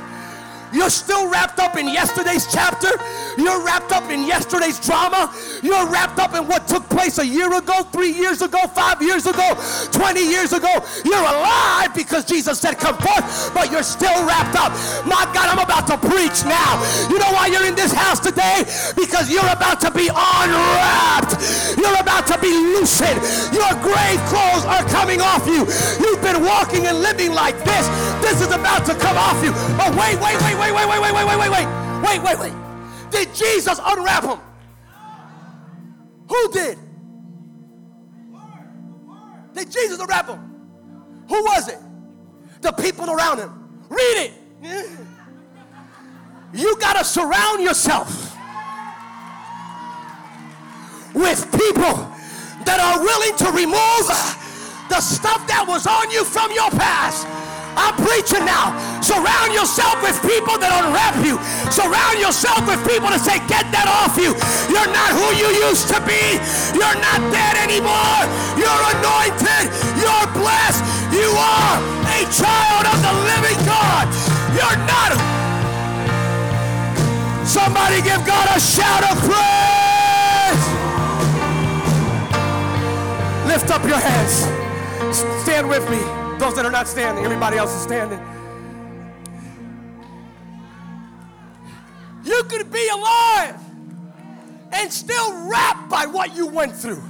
You're 0.72 0.90
still 0.90 1.28
wrapped 1.30 1.58
up 1.58 1.76
in 1.76 1.88
yesterday's 1.88 2.46
chapter. 2.52 2.90
You're 3.36 3.64
wrapped 3.64 3.92
up 3.92 4.10
in 4.10 4.26
yesterday's 4.26 4.78
drama. 4.80 5.32
You're 5.62 5.86
wrapped 5.88 6.18
up 6.18 6.34
in 6.34 6.46
what 6.48 6.68
took 6.68 6.88
place 6.88 7.18
a 7.18 7.26
year 7.26 7.52
ago, 7.56 7.82
three 7.92 8.12
years 8.12 8.42
ago, 8.42 8.66
five 8.68 9.00
years 9.02 9.26
ago, 9.26 9.56
20 9.92 10.20
years 10.20 10.52
ago. 10.52 10.72
You're 11.04 11.20
alive 11.20 11.94
because 11.94 12.24
Jesus 12.24 12.58
said, 12.58 12.78
Come 12.78 12.96
forth, 12.96 13.54
but 13.54 13.70
you're 13.70 13.82
still 13.82 14.24
wrapped 14.26 14.56
up. 14.56 14.72
My 15.06 15.28
God, 15.34 15.48
I'm 15.48 15.58
about 15.58 15.86
to 15.88 15.98
preach 15.98 16.44
now. 16.44 16.80
You 17.08 17.18
know 17.18 17.32
why 17.32 17.48
you're 17.48 17.66
in 17.66 17.74
this 17.74 17.92
house 17.92 18.20
today? 18.20 18.64
Because 18.96 19.30
you're 19.30 19.52
about 19.52 19.80
to 19.82 19.90
be 19.90 20.08
unwrapped. 20.08 21.36
You're 21.76 21.98
about 22.00 22.26
to 22.28 22.38
be 22.38 22.52
loosened. 22.78 23.18
Your 23.52 23.72
grave 23.82 24.20
clothes 24.30 24.64
are 24.64 24.84
coming 24.88 25.20
off 25.20 25.46
you. 25.46 25.66
You've 25.98 26.22
been 26.22 26.44
walking 26.44 26.86
and 26.86 27.00
living 27.00 27.32
like 27.32 27.58
this. 27.64 27.88
This 28.22 28.40
is 28.40 28.52
about 28.54 28.86
to 28.86 28.94
come 28.94 29.16
off 29.18 29.42
you. 29.42 29.52
Oh, 29.82 29.90
wait, 29.98 30.14
wait, 30.22 30.38
wait, 30.42 30.54
wait, 30.54 30.61
wait, 30.62 30.86
wait, 30.86 30.88
wait, 30.88 31.12
wait, 31.14 31.26
wait, 31.26 31.38
wait, 31.38 31.50
wait, 31.50 31.66
wait, 32.02 32.22
wait, 32.22 32.38
wait. 32.38 32.52
Did 33.10 33.34
Jesus 33.34 33.80
unwrap 33.84 34.24
him? 34.24 34.38
Who 36.28 36.52
did? 36.52 36.78
Did 39.54 39.70
Jesus 39.70 39.98
unwrap 39.98 40.28
him? 40.28 40.38
Who 41.28 41.42
was 41.44 41.68
it? 41.68 41.78
The 42.60 42.72
people 42.72 43.10
around 43.10 43.38
him. 43.38 43.84
Read 43.88 44.30
it. 44.62 44.90
You 46.54 46.76
got 46.78 46.96
to 46.96 47.04
surround 47.04 47.62
yourself 47.62 48.36
with 51.14 51.44
people 51.52 51.94
that 52.64 52.78
are 52.80 53.00
willing 53.02 53.36
to 53.36 53.50
remove 53.52 54.06
the 54.88 55.00
stuff 55.00 55.46
that 55.48 55.64
was 55.66 55.86
on 55.86 56.10
you 56.10 56.24
from 56.24 56.52
your 56.52 56.70
past 56.70 57.26
I'm 57.76 57.96
preaching 57.96 58.44
now. 58.44 58.76
Surround 59.00 59.52
yourself 59.52 59.98
with 60.04 60.16
people 60.22 60.56
that 60.60 60.72
unwrap 60.72 61.16
you. 61.24 61.40
Surround 61.72 62.20
yourself 62.20 62.62
with 62.68 62.80
people 62.84 63.08
that 63.08 63.20
say, 63.20 63.40
get 63.48 63.68
that 63.72 63.88
off 63.88 64.14
you. 64.20 64.36
You're 64.68 64.92
not 64.92 65.10
who 65.16 65.28
you 65.36 65.48
used 65.68 65.88
to 65.92 65.98
be. 66.04 66.38
You're 66.76 66.98
not 67.00 67.20
dead 67.32 67.56
anymore. 67.60 68.22
You're 68.60 68.82
anointed. 68.96 69.72
You're 69.98 70.28
blessed. 70.36 70.84
You 71.12 71.28
are 71.32 71.76
a 72.12 72.20
child 72.30 72.84
of 72.88 72.98
the 73.00 73.14
living 73.26 73.60
God. 73.64 74.06
You're 74.52 74.80
not. 74.84 75.16
Somebody 77.46 78.00
give 78.02 78.24
God 78.24 78.48
a 78.54 78.60
shout 78.60 79.04
of 79.12 79.16
praise. 79.28 80.62
Lift 83.46 83.70
up 83.70 83.84
your 83.84 83.98
hands. 83.98 84.46
Stand 85.42 85.68
with 85.68 85.88
me. 85.90 86.21
Those 86.42 86.56
that 86.56 86.66
are 86.66 86.72
not 86.72 86.88
standing, 86.88 87.24
everybody 87.24 87.56
else 87.56 87.72
is 87.72 87.82
standing. 87.82 88.18
You 92.24 92.42
could 92.48 92.68
be 92.72 92.88
alive 92.88 93.60
and 94.72 94.92
still 94.92 95.48
wrapped 95.48 95.88
by 95.88 96.06
what 96.06 96.34
you 96.34 96.48
went 96.48 96.74
through. 96.74 97.00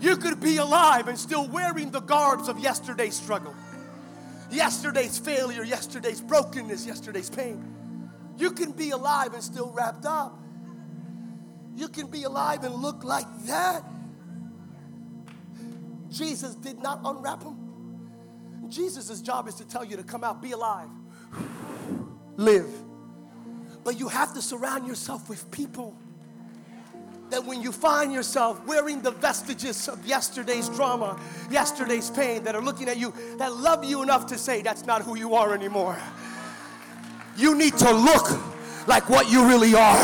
You 0.00 0.18
could 0.18 0.38
be 0.40 0.58
alive 0.58 1.08
and 1.08 1.18
still 1.18 1.48
wearing 1.48 1.90
the 1.90 2.00
garbs 2.00 2.48
of 2.48 2.60
yesterday's 2.60 3.16
struggle, 3.16 3.56
yesterday's 4.48 5.18
failure, 5.18 5.64
yesterday's 5.64 6.20
brokenness, 6.20 6.86
yesterday's 6.86 7.28
pain. 7.28 7.60
You 8.36 8.52
can 8.52 8.70
be 8.70 8.90
alive 8.90 9.34
and 9.34 9.42
still 9.42 9.72
wrapped 9.72 10.06
up. 10.06 10.38
You 11.74 11.88
can 11.88 12.06
be 12.06 12.22
alive 12.22 12.62
and 12.62 12.72
look 12.72 13.02
like 13.02 13.26
that. 13.46 13.82
Jesus 16.10 16.54
did 16.54 16.78
not 16.82 17.00
unwrap 17.04 17.42
him. 17.42 17.56
Jesus' 18.68 19.20
job 19.20 19.48
is 19.48 19.54
to 19.56 19.66
tell 19.66 19.84
you 19.84 19.96
to 19.96 20.02
come 20.02 20.24
out, 20.24 20.42
be 20.42 20.52
alive, 20.52 20.88
live. 22.36 22.68
But 23.84 23.98
you 23.98 24.08
have 24.08 24.34
to 24.34 24.42
surround 24.42 24.86
yourself 24.86 25.28
with 25.28 25.50
people 25.50 25.96
that 27.30 27.44
when 27.44 27.60
you 27.62 27.72
find 27.72 28.12
yourself 28.12 28.64
wearing 28.66 29.02
the 29.02 29.10
vestiges 29.10 29.88
of 29.88 30.04
yesterday's 30.06 30.68
drama, 30.70 31.18
yesterday's 31.50 32.10
pain, 32.10 32.42
that 32.44 32.54
are 32.54 32.62
looking 32.62 32.88
at 32.88 32.96
you, 32.98 33.12
that 33.36 33.54
love 33.54 33.84
you 33.84 34.02
enough 34.02 34.26
to 34.26 34.38
say, 34.38 34.62
that's 34.62 34.86
not 34.86 35.02
who 35.02 35.16
you 35.16 35.34
are 35.34 35.54
anymore. 35.54 35.98
You 37.36 37.54
need 37.56 37.76
to 37.78 37.90
look 37.92 38.30
like 38.86 39.08
what 39.08 39.30
you 39.30 39.46
really 39.46 39.74
are. 39.74 39.98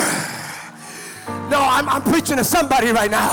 No, 1.51 1.61
I'm, 1.61 1.89
I'm 1.89 2.03
preaching 2.03 2.37
to 2.37 2.45
somebody 2.45 2.89
right 2.89 3.11
now. 3.11 3.31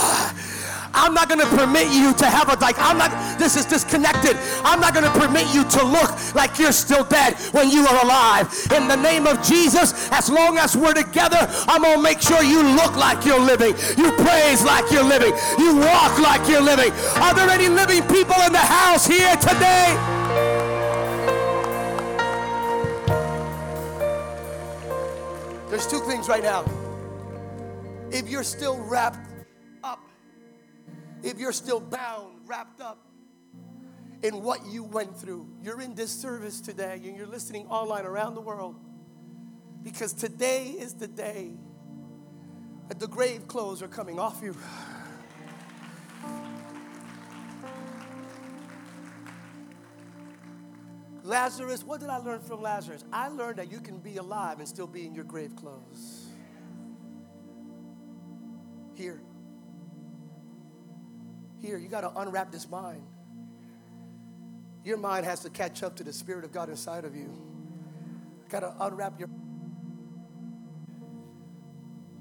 I'm 0.93 1.13
not 1.13 1.30
going 1.30 1.39
to 1.39 1.47
permit 1.47 1.91
you 1.91 2.13
to 2.13 2.25
have 2.25 2.49
a 2.49 2.60
like 2.60 2.75
I'm 2.80 2.97
not 2.97 3.12
this 3.39 3.56
is 3.56 3.65
disconnected. 3.65 4.38
I'm 4.63 4.80
not 4.80 4.93
going 4.93 5.06
to 5.06 5.19
permit 5.19 5.54
you 5.54 5.63
to 5.63 5.84
look 5.84 6.36
like 6.36 6.60
you're 6.60 6.71
still 6.71 7.04
dead 7.04 7.36
when 7.51 7.69
you 7.69 7.88
are 7.88 8.04
alive. 8.04 8.47
In 8.75 8.88
the 8.88 8.95
name 8.95 9.27
of 9.27 9.41
Jesus, 9.41 10.10
as 10.12 10.30
long 10.30 10.58
as 10.58 10.75
we're 10.75 10.93
together, 10.93 11.47
I'm 11.67 11.82
going 11.82 11.97
to 11.97 12.04
make 12.04 12.21
sure 12.21 12.43
you 12.43 12.63
look 12.63 12.95
like 12.95 13.25
you're 13.25 13.39
living. 13.39 13.73
You 13.97 14.12
praise 14.23 14.63
like 14.63 14.91
you're 14.91 15.04
living. 15.04 15.34
You 15.58 15.77
walk 15.77 16.19
like 16.19 16.47
you're 16.47 16.62
living. 16.62 16.91
Are 17.21 17.34
there 17.34 17.49
any 17.49 17.69
living 17.69 18.01
people 18.04 18.36
in 18.45 18.51
the 18.51 18.60
house 18.60 19.08
here 19.08 19.36
today? 19.38 19.97
There's 25.69 25.88
two 25.88 25.99
things 26.01 26.27
right 26.27 26.43
now. 26.43 26.65
If 28.12 28.27
you're 28.27 28.43
still 28.43 28.77
wrapped 28.77 29.31
if 31.23 31.39
you're 31.39 31.53
still 31.53 31.79
bound, 31.79 32.39
wrapped 32.45 32.81
up 32.81 32.99
in 34.23 34.43
what 34.43 34.65
you 34.65 34.84
went 34.84 35.17
through. 35.17 35.47
You're 35.62 35.81
in 35.81 35.95
this 35.95 36.12
service 36.12 36.62
today 36.62 37.01
and 37.03 37.15
you're 37.15 37.27
listening 37.27 37.67
online 37.67 38.05
around 38.05 38.36
the 38.36 38.41
world 38.41 38.75
because 39.84 40.13
today 40.13 40.75
is 40.77 40.93
the 40.93 41.07
day 41.07 41.51
that 42.88 42.99
the 42.99 43.07
grave 43.07 43.47
clothes 43.47 43.81
are 43.81 43.88
coming 43.88 44.19
off 44.19 44.41
you. 44.43 44.55
Lazarus, 51.23 51.84
what 51.84 51.99
did 51.99 52.10
I 52.10 52.17
learn 52.17 52.41
from 52.41 52.62
Lazarus? 52.62 53.05
I 53.13 53.29
learned 53.29 53.57
that 53.57 53.71
you 53.71 53.79
can 53.79 53.99
be 53.99 54.17
alive 54.17 54.60
and 54.60 54.67
still 54.67 54.88
be 54.88 55.05
in 55.05 55.15
your 55.15 55.23
grave 55.23 55.55
clothes. 55.55 56.27
Here. 58.95 59.21
Here, 61.62 61.78
you 61.78 61.88
got 61.88 62.02
to 62.02 62.12
unwrap 62.19 62.52
this 62.52 62.69
mind. 62.69 63.04
Your 64.84 64.97
mind 64.97 65.26
has 65.26 65.41
to 65.41 65.50
catch 65.50 65.84
up 65.84 65.95
to 65.97 66.04
the 66.04 66.13
Spirit 66.13 66.43
of 66.43 66.52
God 66.52 66.69
inside 66.69 67.06
of 67.06 67.15
you. 67.15 67.32
Got 68.50 68.62
to 68.62 68.74
unwrap 68.80 69.19
your. 69.19 69.30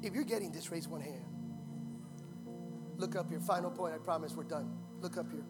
If 0.02 0.14
you're 0.14 0.24
getting 0.24 0.52
this, 0.52 0.70
raise 0.70 0.86
one 0.86 1.00
hand. 1.00 1.24
Look 2.98 3.16
up 3.16 3.30
here. 3.30 3.40
Final 3.40 3.70
point. 3.70 3.94
I 3.94 3.98
promise 3.98 4.34
we're 4.34 4.44
done. 4.44 4.70
Look 5.00 5.16
up 5.16 5.30
here. 5.30 5.44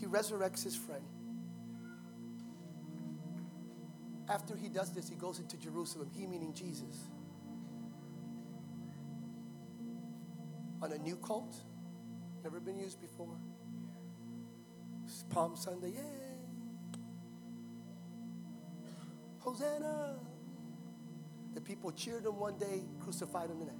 He 0.00 0.06
resurrects 0.06 0.64
his 0.64 0.74
friend. 0.74 1.04
After 4.28 4.56
he 4.56 4.68
does 4.68 4.92
this, 4.92 5.08
he 5.08 5.16
goes 5.16 5.38
into 5.38 5.58
Jerusalem, 5.58 6.10
he 6.14 6.26
meaning 6.26 6.54
Jesus. 6.54 7.08
On 10.82 10.92
a 10.92 10.98
new 10.98 11.16
colt, 11.16 11.54
never 12.42 12.58
been 12.58 12.76
used 12.78 13.00
before. 13.00 13.38
It's 15.04 15.22
Palm 15.30 15.54
Sunday, 15.56 15.90
yay! 15.90 16.02
Hosanna! 19.38 20.16
The 21.54 21.60
people 21.60 21.92
cheered 21.92 22.26
him 22.26 22.36
one 22.38 22.58
day, 22.58 22.82
crucified 23.00 23.50
him 23.50 23.60
the 23.60 23.66
next. 23.66 23.78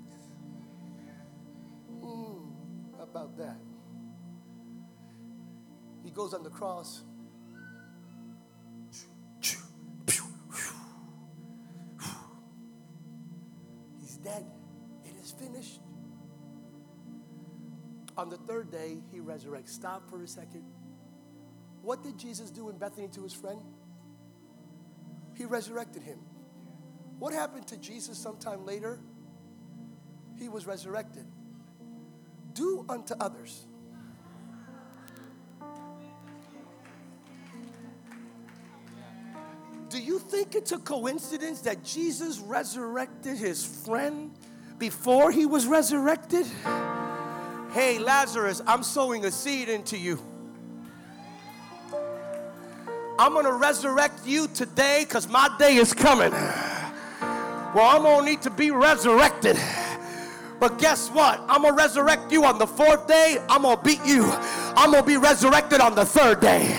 Hmm, 2.00 2.50
how 2.96 3.02
about 3.02 3.36
that? 3.36 3.56
He 6.04 6.10
goes 6.10 6.34
on 6.34 6.44
the 6.44 6.50
cross. 6.50 7.02
He's 14.00 14.16
dead. 14.18 14.44
It 15.04 15.14
is 15.20 15.32
finished. 15.32 15.80
On 18.16 18.28
the 18.28 18.36
third 18.36 18.70
day, 18.70 18.98
he 19.10 19.18
resurrects. 19.18 19.70
Stop 19.70 20.08
for 20.08 20.22
a 20.22 20.28
second. 20.28 20.64
What 21.80 22.02
did 22.02 22.18
Jesus 22.18 22.50
do 22.50 22.68
in 22.68 22.78
Bethany 22.78 23.08
to 23.08 23.22
his 23.22 23.32
friend? 23.32 23.60
He 25.34 25.44
resurrected 25.44 26.02
him. 26.02 26.18
What 27.18 27.32
happened 27.32 27.66
to 27.68 27.76
Jesus 27.76 28.18
sometime 28.18 28.66
later? 28.66 29.00
He 30.38 30.48
was 30.48 30.66
resurrected. 30.66 31.26
Do 32.52 32.84
unto 32.88 33.14
others. 33.18 33.66
Do 39.88 39.98
you 39.98 40.18
think 40.18 40.54
it's 40.54 40.72
a 40.72 40.78
coincidence 40.78 41.60
that 41.62 41.84
Jesus 41.84 42.38
resurrected 42.38 43.36
his 43.36 43.64
friend 43.64 44.32
before 44.78 45.30
he 45.30 45.44
was 45.44 45.66
resurrected? 45.66 46.46
Hey, 47.72 47.98
Lazarus, 47.98 48.60
I'm 48.66 48.82
sowing 48.82 49.24
a 49.24 49.30
seed 49.30 49.70
into 49.70 49.96
you. 49.96 50.18
I'm 53.18 53.32
to 53.32 53.52
resurrect 53.52 54.26
you 54.26 54.46
today 54.48 55.04
because 55.08 55.26
my 55.26 55.48
day 55.58 55.76
is 55.76 55.94
coming. 55.94 56.32
Well, 56.32 57.86
I'm 57.86 58.02
to 58.02 58.30
need 58.30 58.42
to 58.42 58.50
be 58.50 58.72
resurrected. 58.72 59.56
But 60.60 60.78
guess 60.78 61.08
what? 61.08 61.40
I'm 61.48 61.62
to 61.62 61.72
resurrect 61.72 62.30
you 62.30 62.44
on 62.44 62.58
the 62.58 62.66
fourth 62.66 63.06
day. 63.06 63.38
I'm 63.48 63.62
to 63.62 63.80
beat 63.82 64.04
you. 64.04 64.30
I'm 64.76 64.92
to 64.92 65.02
be 65.02 65.16
resurrected 65.16 65.80
on 65.80 65.94
the 65.94 66.04
third 66.04 66.40
day. 66.40 66.76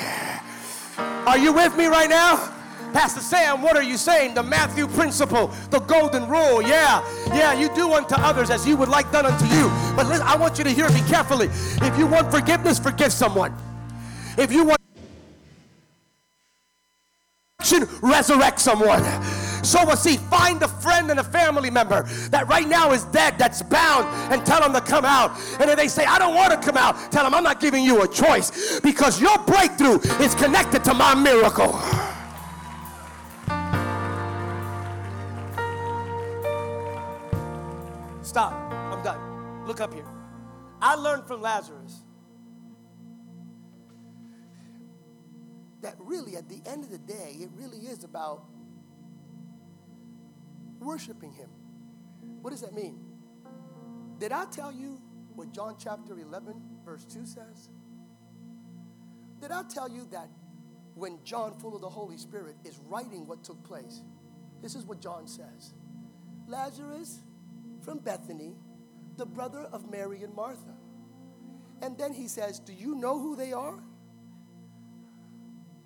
Are 1.26 1.40
you 1.40 1.54
with 1.54 1.76
me 1.76 1.88
right 1.88 2.10
now? 2.10 2.53
Pastor 2.94 3.22
Sam, 3.22 3.62
what 3.62 3.76
are 3.76 3.84
you 3.84 3.98
saying? 3.98 4.36
The 4.36 4.44
Matthew 4.44 4.88
principle, 4.88 5.48
the 5.72 5.80
golden 5.80 6.30
rule. 6.30 6.62
Yeah, 6.62 7.04
yeah, 7.28 7.54
you 7.54 7.74
do 7.74 7.92
unto 7.94 8.16
others 8.16 8.50
as 8.50 8.68
you 8.68 8.78
would 8.78 8.90
like 8.90 9.12
done 9.12 9.26
unto 9.26 9.46
you. 9.46 9.70
But 9.96 10.08
listen, 10.08 10.26
I 10.26 10.36
want 10.36 10.58
you 10.58 10.64
to 10.64 10.70
hear 10.70 10.90
me 10.90 11.02
carefully. 11.08 11.48
If 11.82 11.98
you 11.98 12.08
want 12.08 12.32
forgiveness, 12.32 12.80
forgive 12.80 13.12
someone. 13.12 13.54
If 14.38 14.52
you 14.52 14.64
want 14.64 14.80
resurrect 18.02 18.60
someone. 18.60 19.04
So, 19.64 19.90
a 19.90 19.96
seed. 19.96 20.20
Find 20.20 20.62
a 20.62 20.68
friend 20.68 21.10
and 21.10 21.20
a 21.20 21.24
family 21.24 21.70
member 21.70 22.04
that 22.30 22.48
right 22.48 22.68
now 22.68 22.92
is 22.92 23.06
dead, 23.06 23.38
that's 23.38 23.62
bound, 23.62 24.06
and 24.32 24.46
tell 24.46 24.60
them 24.60 24.74
to 24.74 24.82
come 24.82 25.06
out. 25.06 25.32
And 25.60 25.70
if 25.70 25.78
they 25.78 25.88
say, 25.88 26.06
I 26.06 26.20
don't 26.20 26.36
want 26.36 26.52
to 26.52 26.60
come 26.60 26.76
out, 26.76 27.12
tell 27.12 27.24
them 27.24 27.34
I'm 27.34 27.44
not 27.44 27.62
giving 27.62 27.84
you 27.84 28.04
a 28.04 28.08
choice 28.08 28.80
because 28.82 29.22
your 29.22 29.38
breakthrough 29.40 30.00
is 30.20 30.36
connected 30.36 30.84
to 30.84 30.94
my 30.94 31.16
miracle. 31.16 31.80
Look 39.74 39.82
up 39.82 39.94
here. 39.96 40.06
I 40.84 40.94
learned 40.94 41.26
from 41.26 41.42
Lazarus 41.42 42.04
that 45.82 45.96
really, 45.98 46.36
at 46.36 46.48
the 46.48 46.62
end 46.70 46.84
of 46.84 46.92
the 46.92 47.00
day, 47.00 47.38
it 47.40 47.50
really 47.56 47.80
is 47.80 48.04
about 48.04 48.44
worshiping 50.80 51.34
Him. 51.34 51.50
What 52.44 52.52
does 52.52 52.62
that 52.62 52.76
mean? 52.76 53.00
Did 54.20 54.32
I 54.32 54.46
tell 54.46 54.72
you 54.72 55.02
what 55.34 55.52
John 55.52 55.76
chapter 55.80 56.20
11, 56.20 56.62
verse 56.86 57.06
2 57.06 57.26
says? 57.26 57.70
Did 59.42 59.50
I 59.50 59.64
tell 59.64 59.90
you 59.90 60.06
that 60.12 60.30
when 60.94 61.18
John, 61.24 61.58
full 61.58 61.76
of 61.76 61.82
the 61.82 61.90
Holy 61.90 62.18
Spirit, 62.18 62.58
is 62.64 62.80
writing 62.88 63.26
what 63.26 63.44
took 63.44 63.64
place? 63.64 64.04
This 64.62 64.76
is 64.76 64.86
what 64.86 65.02
John 65.02 65.26
says 65.26 65.74
Lazarus 66.48 67.22
from 67.82 67.98
Bethany, 67.98 68.54
the 69.18 69.26
brother 69.26 69.68
of 69.72 69.90
Mary 69.90 70.24
and 70.24 70.34
Martha. 70.34 70.76
And 71.82 71.98
then 71.98 72.14
he 72.14 72.28
says, 72.28 72.60
Do 72.60 72.74
you 72.74 72.96
know 72.96 73.20
who 73.20 73.36
they 73.36 73.54
are? 73.54 73.80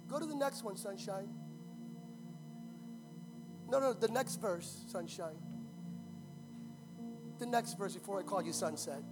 Go 0.07 0.19
to 0.19 0.25
the 0.25 0.35
next 0.35 0.63
one, 0.63 0.77
sunshine. 0.77 1.27
No, 3.69 3.79
no, 3.79 3.93
the 3.93 4.07
next 4.07 4.37
verse, 4.37 4.85
sunshine. 4.87 5.35
The 7.39 7.45
next 7.45 7.77
verse 7.77 7.93
before 7.93 8.19
I 8.19 8.23
call 8.23 8.41
you 8.41 8.53
sunset. 8.53 9.03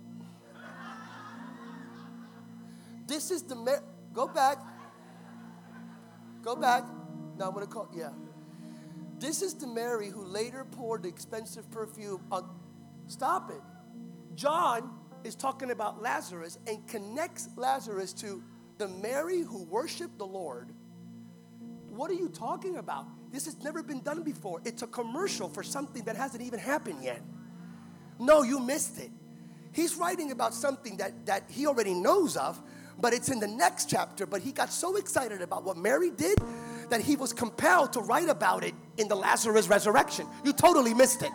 This 3.08 3.30
is 3.32 3.43
the, 3.43 3.56
Mar- 3.56 3.84
go 4.13 4.28
back. 4.28 4.58
Go 6.41 6.56
back. 6.56 6.84
Now 7.38 7.49
I'm 7.49 7.60
to 7.60 7.67
call, 7.67 7.89
yeah. 7.93 8.12
This 9.19 9.41
is 9.41 9.54
the 9.56 9.67
Mary 9.67 10.10
who 10.10 10.23
later 10.23 10.65
poured 10.65 11.04
the 11.04 11.10
expensive 11.10 11.69
perfume 11.71 12.21
on, 12.32 12.49
stop 13.08 13.51
it. 13.51 13.62
John 14.35 14.91
is 15.23 15.35
talking 15.35 15.71
about 15.71 16.01
Lazarus 16.01 16.59
and 16.67 16.85
connects 16.87 17.49
Lazarus 17.55 18.13
to 18.13 18.43
the 18.77 18.87
Mary 18.87 19.41
who 19.41 19.63
worshiped 19.63 20.17
the 20.17 20.25
Lord. 20.25 20.71
What 21.89 22.11
are 22.11 22.15
you 22.15 22.29
talking 22.29 22.77
about? 22.77 23.05
This 23.31 23.45
has 23.45 23.61
never 23.63 23.81
been 23.81 24.01
done 24.01 24.23
before. 24.23 24.61
It's 24.65 24.81
a 24.81 24.87
commercial 24.87 25.49
for 25.49 25.63
something 25.63 26.03
that 26.03 26.15
hasn't 26.15 26.43
even 26.43 26.59
happened 26.59 27.03
yet. 27.03 27.21
No, 28.19 28.43
you 28.43 28.59
missed 28.59 28.99
it. 28.99 29.11
He's 29.71 29.95
writing 29.95 30.31
about 30.31 30.53
something 30.53 30.97
that, 30.97 31.25
that 31.25 31.43
he 31.49 31.67
already 31.67 31.93
knows 31.93 32.37
of, 32.37 32.61
but 32.99 33.13
it's 33.13 33.29
in 33.29 33.39
the 33.39 33.47
next 33.47 33.89
chapter. 33.89 34.25
But 34.25 34.41
he 34.41 34.51
got 34.51 34.71
so 34.71 34.95
excited 34.95 35.41
about 35.41 35.63
what 35.63 35.77
Mary 35.77 36.11
did 36.11 36.37
that 36.89 37.01
he 37.01 37.15
was 37.15 37.33
compelled 37.33 37.93
to 37.93 37.99
write 38.01 38.29
about 38.29 38.63
it 38.63 38.73
in 38.97 39.07
the 39.07 39.15
Lazarus 39.15 39.67
resurrection. 39.67 40.27
You 40.43 40.53
totally 40.53 40.93
missed 40.93 41.23
it. 41.23 41.31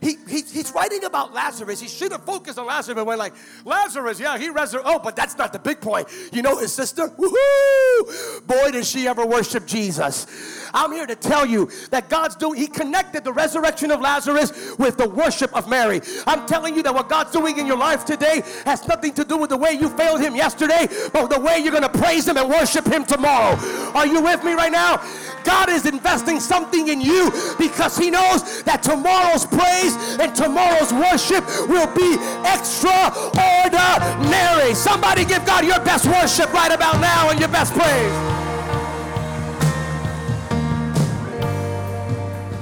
He, 0.00 0.16
he, 0.28 0.42
he's 0.42 0.72
writing 0.72 1.04
about 1.04 1.34
Lazarus. 1.34 1.80
He 1.80 1.88
should 1.88 2.12
have 2.12 2.24
focused 2.24 2.58
on 2.58 2.66
Lazarus 2.66 2.96
and 2.98 3.06
went 3.06 3.18
like, 3.18 3.34
Lazarus, 3.64 4.20
yeah, 4.20 4.38
he 4.38 4.48
resurrected. 4.48 4.92
Oh, 4.92 4.98
but 4.98 5.16
that's 5.16 5.36
not 5.36 5.52
the 5.52 5.58
big 5.58 5.80
point. 5.80 6.08
You 6.32 6.42
know 6.42 6.56
his 6.56 6.72
sister? 6.72 7.08
Woohoo! 7.08 8.46
Boy, 8.46 8.70
did 8.70 8.86
she 8.86 9.08
ever 9.08 9.26
worship 9.26 9.66
Jesus. 9.66 10.26
I'm 10.74 10.92
here 10.92 11.06
to 11.06 11.14
tell 11.14 11.46
you 11.46 11.70
that 11.90 12.08
God's 12.08 12.36
doing, 12.36 12.60
He 12.60 12.66
connected 12.66 13.24
the 13.24 13.32
resurrection 13.32 13.90
of 13.90 14.00
Lazarus 14.00 14.76
with 14.78 14.96
the 14.96 15.08
worship 15.08 15.54
of 15.56 15.68
Mary. 15.68 16.00
I'm 16.26 16.46
telling 16.46 16.74
you 16.74 16.82
that 16.82 16.94
what 16.94 17.08
God's 17.08 17.32
doing 17.32 17.58
in 17.58 17.66
your 17.66 17.78
life 17.78 18.04
today 18.04 18.42
has 18.64 18.86
nothing 18.86 19.12
to 19.14 19.24
do 19.24 19.36
with 19.36 19.50
the 19.50 19.56
way 19.56 19.72
you 19.72 19.88
failed 19.90 20.20
Him 20.20 20.36
yesterday, 20.36 20.88
but 21.12 21.28
the 21.28 21.40
way 21.40 21.58
you're 21.58 21.72
going 21.72 21.82
to 21.82 21.98
praise 21.98 22.28
Him 22.28 22.36
and 22.36 22.48
worship 22.48 22.86
Him 22.86 23.04
tomorrow. 23.04 23.56
Are 23.94 24.06
you 24.06 24.22
with 24.22 24.44
me 24.44 24.52
right 24.52 24.72
now? 24.72 25.02
God 25.44 25.70
is 25.70 25.86
investing 25.86 26.40
something 26.40 26.88
in 26.88 27.00
you 27.00 27.30
because 27.58 27.96
He 27.96 28.10
knows 28.10 28.62
that 28.64 28.82
tomorrow's 28.82 29.46
praise 29.46 29.96
and 30.18 30.34
tomorrow's 30.34 30.92
worship 30.92 31.46
will 31.68 31.86
be 31.94 32.18
extraordinary. 32.44 34.74
Somebody 34.74 35.24
give 35.24 35.46
God 35.46 35.64
your 35.64 35.80
best 35.80 36.06
worship 36.06 36.52
right 36.52 36.72
about 36.72 37.00
now 37.00 37.30
and 37.30 37.40
your 37.40 37.48
best 37.48 37.72
praise. 37.72 38.47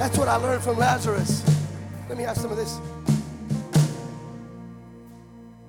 That's 0.06 0.18
what 0.18 0.28
I 0.28 0.36
learned 0.36 0.62
from 0.62 0.78
Lazarus. 0.78 1.42
Let 2.08 2.16
me 2.16 2.22
have 2.22 2.36
some 2.36 2.52
of 2.52 2.56
this. 2.56 2.78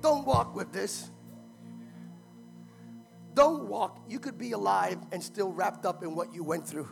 Don't 0.00 0.24
walk 0.24 0.54
with 0.54 0.72
this. 0.72 1.10
Don't 3.34 3.64
walk. 3.64 3.98
You 4.08 4.20
could 4.20 4.38
be 4.38 4.52
alive 4.52 4.98
and 5.10 5.20
still 5.20 5.50
wrapped 5.50 5.84
up 5.84 6.04
in 6.04 6.14
what 6.14 6.32
you 6.32 6.44
went 6.44 6.64
through. 6.64 6.88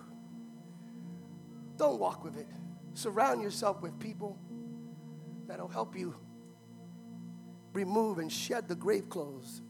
Don't 1.77 2.01
walk 2.01 2.25
with 2.25 2.37
it. 2.37 2.49
Surround 2.95 3.41
yourself 3.41 3.81
with 3.81 3.97
people 4.01 4.37
that'll 5.47 5.69
help 5.69 5.97
you 5.97 6.17
remove 7.75 8.19
and 8.19 8.33
shed 8.33 8.67
the 8.67 8.75
grave 8.75 9.09
clothes. 9.09 9.63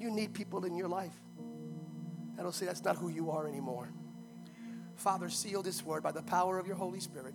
You 0.00 0.10
need 0.10 0.34
people 0.34 0.64
in 0.64 0.74
your 0.74 0.88
life 0.88 1.14
that'll 2.34 2.50
say 2.50 2.66
that's 2.66 2.82
not 2.82 2.96
who 2.96 3.08
you 3.08 3.30
are 3.30 3.46
anymore. 3.46 3.92
Father, 4.98 5.30
seal 5.30 5.62
this 5.62 5.84
word 5.84 6.02
by 6.02 6.12
the 6.12 6.22
power 6.22 6.58
of 6.58 6.66
your 6.66 6.76
Holy 6.76 7.00
Spirit 7.00 7.34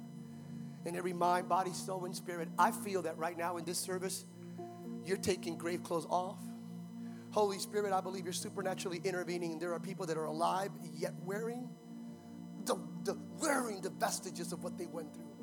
in 0.85 0.97
every 0.97 1.13
mind, 1.13 1.47
body, 1.47 1.71
soul, 1.71 2.03
and 2.05 2.15
spirit. 2.15 2.49
I 2.59 2.71
feel 2.71 3.01
that 3.03 3.17
right 3.17 3.37
now 3.37 3.55
in 3.55 3.63
this 3.63 3.77
service, 3.79 4.25
you're 5.05 5.17
taking 5.17 5.57
grave 5.57 5.81
clothes 5.81 6.05
off. 6.09 6.39
Holy 7.31 7.57
Spirit, 7.57 7.93
I 7.93 8.01
believe 8.01 8.25
you're 8.25 8.33
supernaturally 8.33 8.99
intervening. 9.03 9.53
and 9.53 9.61
There 9.61 9.73
are 9.73 9.79
people 9.79 10.05
that 10.07 10.17
are 10.17 10.25
alive 10.25 10.71
yet 10.93 11.13
wearing 11.23 11.69
the, 12.65 12.75
the 13.05 13.17
wearing 13.39 13.81
the 13.81 13.89
vestiges 13.89 14.51
of 14.51 14.63
what 14.63 14.77
they 14.77 14.85
went 14.85 15.13
through, 15.13 15.33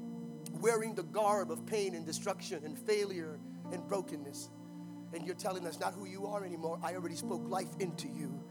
wearing 0.60 0.94
the 0.94 1.02
garb 1.02 1.50
of 1.50 1.66
pain 1.66 1.94
and 1.94 2.04
destruction 2.04 2.64
and 2.64 2.78
failure 2.78 3.40
and 3.72 3.86
brokenness. 3.88 4.50
And 5.14 5.26
you're 5.26 5.34
telling 5.34 5.66
us 5.66 5.80
not 5.80 5.94
who 5.94 6.06
you 6.06 6.26
are 6.26 6.44
anymore. 6.44 6.78
I 6.82 6.94
already 6.94 7.16
spoke 7.16 7.48
life 7.48 7.74
into 7.80 8.08
you. 8.08 8.44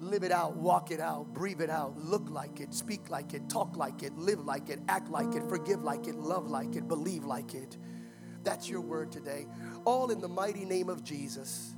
Live 0.00 0.22
it 0.22 0.32
out, 0.32 0.56
walk 0.56 0.90
it 0.90 0.98
out, 0.98 1.34
breathe 1.34 1.60
it 1.60 1.68
out, 1.68 1.96
look 1.98 2.30
like 2.30 2.60
it, 2.60 2.72
speak 2.72 3.10
like 3.10 3.34
it, 3.34 3.48
talk 3.50 3.76
like 3.76 4.02
it, 4.02 4.16
live 4.16 4.40
like 4.40 4.70
it, 4.70 4.80
act 4.88 5.10
like 5.10 5.34
it, 5.34 5.42
forgive 5.48 5.82
like 5.82 6.06
it, 6.06 6.14
love 6.14 6.50
like 6.50 6.74
it, 6.74 6.88
believe 6.88 7.24
like 7.24 7.54
it. 7.54 7.76
That's 8.42 8.68
your 8.68 8.80
word 8.80 9.12
today. 9.12 9.46
All 9.84 10.10
in 10.10 10.20
the 10.20 10.28
mighty 10.28 10.64
name 10.64 10.88
of 10.88 11.04
Jesus. 11.04 11.74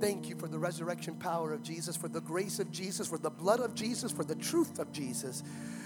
Thank 0.00 0.28
you 0.28 0.36
for 0.36 0.48
the 0.48 0.58
resurrection 0.58 1.16
power 1.16 1.52
of 1.52 1.62
Jesus, 1.62 1.96
for 1.96 2.08
the 2.08 2.20
grace 2.20 2.58
of 2.58 2.70
Jesus, 2.70 3.06
for 3.06 3.18
the 3.18 3.30
blood 3.30 3.60
of 3.60 3.74
Jesus, 3.74 4.10
for 4.10 4.24
the 4.24 4.34
truth 4.34 4.78
of 4.78 4.92
Jesus. 4.92 5.42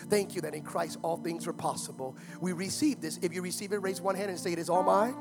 Thank 0.09 0.35
you 0.35 0.41
that 0.43 0.55
in 0.55 0.63
Christ 0.63 0.99
all 1.03 1.17
things 1.17 1.47
are 1.47 1.53
possible. 1.53 2.17
We 2.41 2.53
receive 2.53 3.01
this. 3.01 3.19
If 3.23 3.33
you 3.33 3.43
receive 3.43 3.73
it, 3.73 3.79
raise 3.79 4.01
one 4.01 4.15
hand 4.15 4.31
and 4.31 4.39
say, 4.39 4.53
It 4.53 4.59
is 4.59 4.69
all 4.69 4.83
mine. 4.83 5.15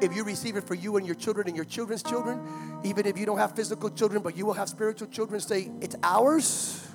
If 0.00 0.14
you 0.14 0.24
receive 0.24 0.56
it 0.56 0.64
for 0.64 0.74
you 0.74 0.96
and 0.96 1.06
your 1.06 1.14
children 1.14 1.46
and 1.46 1.56
your 1.56 1.64
children's 1.64 2.02
children, 2.02 2.40
even 2.84 3.06
if 3.06 3.18
you 3.18 3.26
don't 3.26 3.38
have 3.38 3.56
physical 3.56 3.90
children, 3.90 4.22
but 4.22 4.36
you 4.36 4.44
will 4.46 4.54
have 4.54 4.68
spiritual 4.68 5.08
children, 5.08 5.40
say, 5.40 5.70
It's 5.80 5.96
ours. 6.02 6.86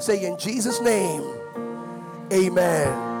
Say, 0.00 0.24
In 0.24 0.38
Jesus' 0.38 0.80
name, 0.80 1.22
amen. 2.32 3.15